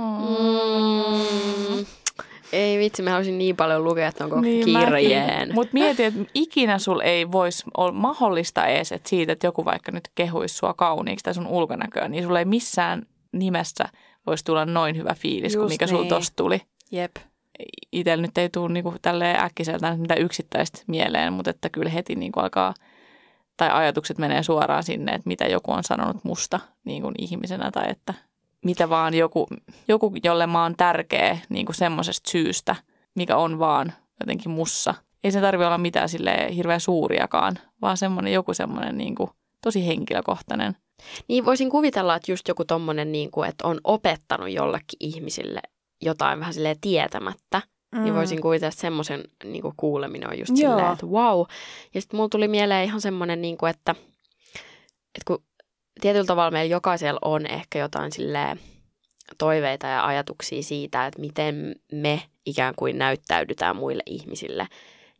Ei 2.52 2.78
vitsi, 2.78 3.02
mä 3.02 3.10
haluaisin 3.10 3.38
niin 3.38 3.56
paljon 3.56 3.84
lukea 3.84 4.12
tuon 4.12 4.42
Niin 4.42 4.64
kirjeen. 4.64 5.54
Mutta 5.54 5.74
mieti, 5.74 6.04
että 6.04 6.20
ikinä 6.34 6.78
sul 6.78 7.00
ei 7.00 7.32
voisi 7.32 7.64
olla 7.76 7.92
mahdollista 7.92 8.66
edes, 8.66 8.92
että 8.92 9.08
siitä, 9.08 9.32
että 9.32 9.46
joku 9.46 9.64
vaikka 9.64 9.92
nyt 9.92 10.08
kehuisi 10.14 10.54
sua 10.54 10.74
kauniiksi 10.74 11.22
tai 11.22 11.34
sun 11.34 11.46
ulkonäköä, 11.46 12.08
niin 12.08 12.24
sulla 12.24 12.38
ei 12.38 12.44
missään 12.44 13.02
nimessä 13.32 13.84
voisi 14.26 14.44
tulla 14.44 14.66
noin 14.66 14.96
hyvä 14.96 15.14
fiilis 15.14 15.52
kuin 15.52 15.62
Just 15.62 15.74
mikä 15.74 15.86
sulla 15.86 16.02
niin. 16.02 16.08
tosta 16.08 16.36
tuli. 16.36 16.62
Jep. 16.92 17.16
Itsellä 17.92 18.22
nyt 18.22 18.38
ei 18.38 18.48
tule 18.48 18.72
niinku 18.72 18.94
tälleen 19.02 19.40
äkkiseltään 19.40 20.00
mitä 20.00 20.14
yksittäistä 20.14 20.78
mieleen, 20.86 21.32
mutta 21.32 21.50
että 21.50 21.68
kyllä 21.68 21.90
heti 21.90 22.14
niinku 22.14 22.40
alkaa, 22.40 22.74
tai 23.56 23.70
ajatukset 23.70 24.18
menee 24.18 24.42
suoraan 24.42 24.82
sinne, 24.82 25.12
että 25.12 25.28
mitä 25.28 25.44
joku 25.44 25.72
on 25.72 25.84
sanonut 25.84 26.24
musta 26.24 26.60
niin 26.84 27.02
kuin 27.02 27.14
ihmisenä 27.18 27.70
tai 27.70 27.90
että 27.90 28.14
mitä 28.64 28.88
vaan 28.88 29.14
joku, 29.14 29.46
joku 29.88 30.12
jolle 30.24 30.46
mä 30.46 30.62
oon 30.62 30.76
tärkeä 30.76 31.38
niin 31.48 31.66
kuin 31.66 31.76
semmoisesta 31.76 32.30
syystä, 32.30 32.76
mikä 33.14 33.36
on 33.36 33.58
vaan 33.58 33.92
jotenkin 34.20 34.50
mussa. 34.50 34.94
Ei 35.24 35.32
se 35.32 35.40
tarvi 35.40 35.64
olla 35.64 35.78
mitään 35.78 36.08
sille 36.08 36.48
hirveän 36.56 36.80
suuriakaan, 36.80 37.58
vaan 37.82 37.96
semmoinen 37.96 38.32
joku 38.32 38.54
semmoinen 38.54 38.98
niin 38.98 39.14
kuin 39.14 39.30
tosi 39.62 39.86
henkilökohtainen. 39.86 40.76
Niin 41.28 41.44
voisin 41.44 41.70
kuvitella, 41.70 42.16
että 42.16 42.32
just 42.32 42.48
joku 42.48 42.64
tommonen, 42.64 43.12
niin 43.12 43.30
kuin, 43.30 43.48
että 43.48 43.68
on 43.68 43.80
opettanut 43.84 44.50
jollekin 44.50 44.96
ihmisille 45.00 45.60
jotain 46.02 46.40
vähän 46.40 46.54
silleen 46.54 46.80
tietämättä. 46.80 47.62
Mm. 47.92 48.02
Niin 48.02 48.14
voisin 48.14 48.40
kuvitella, 48.40 48.68
että 48.68 48.80
semmoisen 48.80 49.24
niin 49.44 49.62
kuin 49.62 49.74
kuuleminen 49.76 50.28
on 50.28 50.38
just 50.38 50.52
Joo. 50.58 50.70
silleen, 50.70 50.92
että 50.92 51.06
wow. 51.06 51.44
Ja 51.94 52.00
sitten 52.00 52.16
mulla 52.16 52.28
tuli 52.28 52.48
mieleen 52.48 52.84
ihan 52.84 53.00
semmoinen, 53.00 53.42
niin 53.42 53.58
kuin, 53.58 53.70
että, 53.70 53.94
että 55.14 55.24
kun 55.26 55.44
tietyllä 56.00 56.26
tavalla 56.26 56.50
meillä 56.50 56.72
jokaisella 56.74 57.18
on 57.24 57.46
ehkä 57.46 57.78
jotain 57.78 58.12
silleen 58.12 58.60
toiveita 59.38 59.86
ja 59.86 60.06
ajatuksia 60.06 60.62
siitä, 60.62 61.06
että 61.06 61.20
miten 61.20 61.74
me 61.92 62.22
ikään 62.46 62.74
kuin 62.76 62.98
näyttäydytään 62.98 63.76
muille 63.76 64.02
ihmisille 64.06 64.68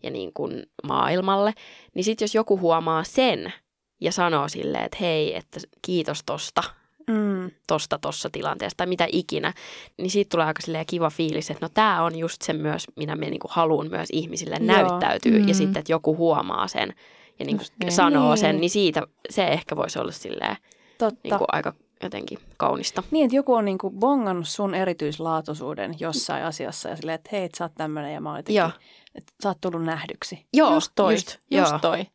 ja 0.02 0.11
niin 0.11 0.33
kuin 0.35 0.62
maailmalle, 0.87 1.52
niin 1.94 2.04
sitten 2.04 2.24
jos 2.24 2.35
joku 2.35 2.59
huomaa 2.59 3.04
sen 3.04 3.52
ja 4.00 4.12
sanoo 4.12 4.48
silleen, 4.48 4.85
että 4.85 4.98
hei, 5.00 5.37
että 5.37 5.61
kiitos 5.83 6.22
tosta, 6.26 6.62
Mm. 7.11 7.50
tosta 7.66 7.98
tossa 7.98 8.30
tilanteessa 8.33 8.76
tai 8.76 8.87
mitä 8.87 9.06
ikinä, 9.12 9.52
niin 9.98 10.11
siitä 10.11 10.28
tulee 10.28 10.46
aika 10.46 10.62
silleen 10.62 10.87
kiva 10.87 11.11
fiilis, 11.11 11.50
että 11.50 11.64
no 11.66 11.70
tämä 11.74 12.02
on 12.02 12.18
just 12.18 12.42
se 12.42 12.52
myös, 12.52 12.87
minä 12.96 13.16
me 13.16 13.30
niinku 13.30 13.48
haluan 13.50 13.90
myös 13.90 14.09
ihmisille 14.12 14.56
Joo. 14.56 14.66
näyttäytyä 14.66 15.38
Mm. 15.38 15.48
ja 15.48 15.54
sitten, 15.54 15.80
että 15.80 15.92
joku 15.92 16.16
huomaa 16.16 16.68
sen 16.68 16.94
ja 17.40 17.46
niinku 17.46 17.61
Just 17.62 17.74
niin. 17.81 17.92
sanoo 17.92 18.31
Niin. 18.31 18.38
sen, 18.38 18.61
niin 18.61 18.70
siitä 18.70 19.03
se 19.31 19.44
ehkä 19.48 19.76
voisi 19.76 19.98
olla 19.98 20.12
silleen 20.12 20.57
Totta. 20.98 21.20
niinku 21.22 21.44
aika 21.48 21.72
jotenkin 22.03 22.38
kaunista. 22.57 23.03
Niin, 23.11 23.24
että 23.24 23.37
joku 23.37 23.55
on 23.55 23.64
niinku 23.64 23.90
bongannut 23.90 24.48
sun 24.48 24.74
erityislaatuisuuden 24.74 25.94
jossain 26.00 26.44
asiassa 26.44 26.88
ja 26.88 26.96
silleen, 26.96 27.14
että 27.14 27.29
hei, 27.33 27.44
et 27.44 27.55
sä 27.55 27.64
oot 27.64 27.72
tämmöinen 27.74 28.14
ja 28.14 28.20
mä 28.20 28.29
oon 28.29 28.38
jotenkin, 28.38 28.81
että 29.14 29.33
sä 29.42 29.48
oot 29.48 29.59
tullut 29.61 29.85
nähdyksi. 29.85 30.46
Joo, 30.53 30.74
just 30.74 30.92
toi, 30.94 31.14
just, 31.14 31.29
just, 31.29 31.40
joo. 31.50 31.61
just 31.64 31.81
toi. 31.81 32.07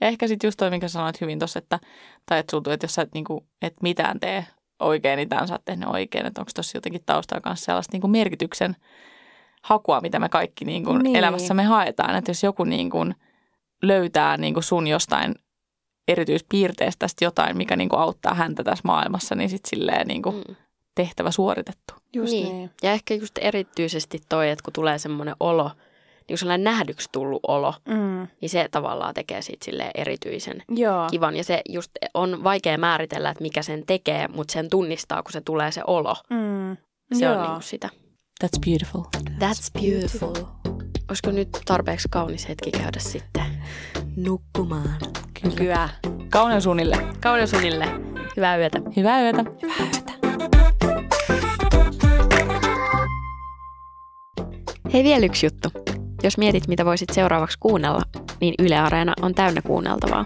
Ja 0.00 0.08
ehkä 0.08 0.26
sitten 0.28 0.48
just 0.48 0.56
toi, 0.56 0.70
minkä 0.70 0.88
sanoit 0.88 1.20
hyvin 1.20 1.38
tuossa, 1.38 1.58
että, 1.58 1.80
tai 2.26 2.38
että 2.38 2.50
sulla 2.50 2.72
että 2.74 2.84
jos 2.84 2.94
sä 2.94 3.02
et, 3.02 3.14
niinku, 3.14 3.46
et 3.62 3.74
mitään 3.82 4.20
tee 4.20 4.46
oikein, 4.80 5.16
niin 5.16 5.28
tämän 5.28 5.48
sä 5.48 5.54
oot 5.54 5.64
tehnyt 5.64 5.88
oikein. 5.88 6.26
Että 6.26 6.40
onko 6.40 6.50
tuossa 6.54 6.76
jotenkin 6.76 7.02
taustalla 7.06 7.40
kanssa 7.40 7.64
sellaista 7.64 7.92
niinku 7.92 8.08
merkityksen 8.08 8.76
hakua, 9.62 10.00
mitä 10.00 10.18
me 10.18 10.28
kaikki 10.28 10.64
niinku 10.64 10.92
Niin. 10.92 11.02
niin. 11.02 11.16
elämässämme 11.16 11.62
haetaan. 11.62 12.16
Että 12.16 12.30
jos 12.30 12.42
joku 12.42 12.64
niinku 12.64 12.98
löytää 13.86 14.36
niinku 14.36 14.62
sun 14.62 14.86
jostain 14.86 15.34
erityispiirteestä 16.08 16.98
tästä 16.98 17.24
jotain, 17.24 17.56
mikä 17.56 17.76
niinku 17.76 17.96
auttaa 17.96 18.34
häntä 18.34 18.64
tässä 18.64 18.82
maailmassa, 18.84 19.34
niin 19.34 19.50
sitten 19.50 19.70
silleen 19.70 20.06
niinku 20.06 20.30
Mm. 20.30 20.56
tehtävä 20.94 21.30
suoritettu. 21.30 21.94
Just 22.12 22.32
niin. 22.32 22.48
niin. 22.56 22.70
Ja 22.82 22.92
ehkä 22.92 23.14
just 23.14 23.38
erityisesti 23.40 24.20
toi, 24.28 24.50
että 24.50 24.62
kun 24.64 24.72
tulee 24.72 24.98
semmoinen 24.98 25.34
olo, 25.40 25.64
niin 26.18 26.26
kuin 26.28 26.38
sellainen 26.38 26.64
nähdyksi 26.64 27.08
tullut 27.12 27.40
olo, 27.48 27.74
Mm. 27.88 28.28
niin 28.40 28.48
se 28.50 28.68
tavallaan 28.70 29.14
tekee 29.14 29.42
siitä 29.42 29.64
silleen 29.64 29.90
erityisen 29.94 30.62
Joo. 30.68 31.06
kivan. 31.10 31.36
Ja 31.36 31.44
se 31.44 31.62
just 31.68 31.90
on 32.14 32.44
vaikea 32.44 32.78
määritellä, 32.78 33.30
että 33.30 33.42
mikä 33.42 33.62
sen 33.62 33.86
tekee, 33.86 34.28
mutta 34.28 34.52
sen 34.52 34.70
tunnistaa, 34.70 35.22
kun 35.22 35.32
se 35.32 35.40
tulee 35.40 35.72
se 35.72 35.82
olo. 35.86 36.16
Mm. 36.30 36.76
Se 37.18 37.24
Joo. 37.24 37.34
on 37.36 37.42
niinku 37.42 37.60
sitä. 37.62 37.88
That's 38.44 38.60
beautiful. 38.66 39.02
That's 39.38 39.80
beautiful. 39.82 40.34
Olisiko 41.14 41.30
nyt 41.30 41.48
tarpeeksi 41.64 42.08
kaunis 42.10 42.48
hetki 42.48 42.70
käydä 42.70 42.98
sitten 42.98 43.44
nukkumaan? 44.16 44.96
Kyllä. 45.56 45.88
Kauneusunille. 46.30 46.96
Kauneus-unille. 47.20 47.86
Hyvää 48.36 48.56
yötä. 48.56 48.78
Hyvää 48.96 49.22
yötä. 49.22 49.44
Hei 54.92 55.04
vielä 55.04 55.26
yksi 55.26 55.46
juttu. 55.46 55.68
Jos 56.22 56.38
mietit, 56.38 56.68
mitä 56.68 56.84
voisit 56.84 57.08
seuraavaksi 57.12 57.58
kuunnella, 57.60 58.02
niin 58.40 58.54
Yle 58.58 58.76
Areena 58.76 59.12
on 59.22 59.34
täynnä 59.34 59.62
kuunneltavaa. 59.62 60.24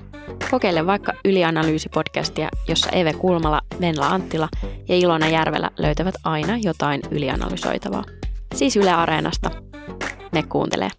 Kokeile 0.50 0.86
vaikka 0.86 1.12
Ylianalyysi-podcastia, 1.28 2.48
jossa 2.68 2.90
Eve 2.90 3.12
Kulmala, 3.12 3.60
Venla 3.80 4.08
Anttila 4.08 4.48
ja 4.88 4.96
Ilona 4.96 5.28
Järvelä 5.28 5.70
löytävät 5.78 6.14
aina 6.24 6.56
jotain 6.62 7.00
ylianalysoitavaa. 7.10 8.04
Siis 8.54 8.76
Yle 8.76 8.90
Areenasta. 8.90 9.67
Ne 10.32 10.42
kuuntelee. 10.42 10.90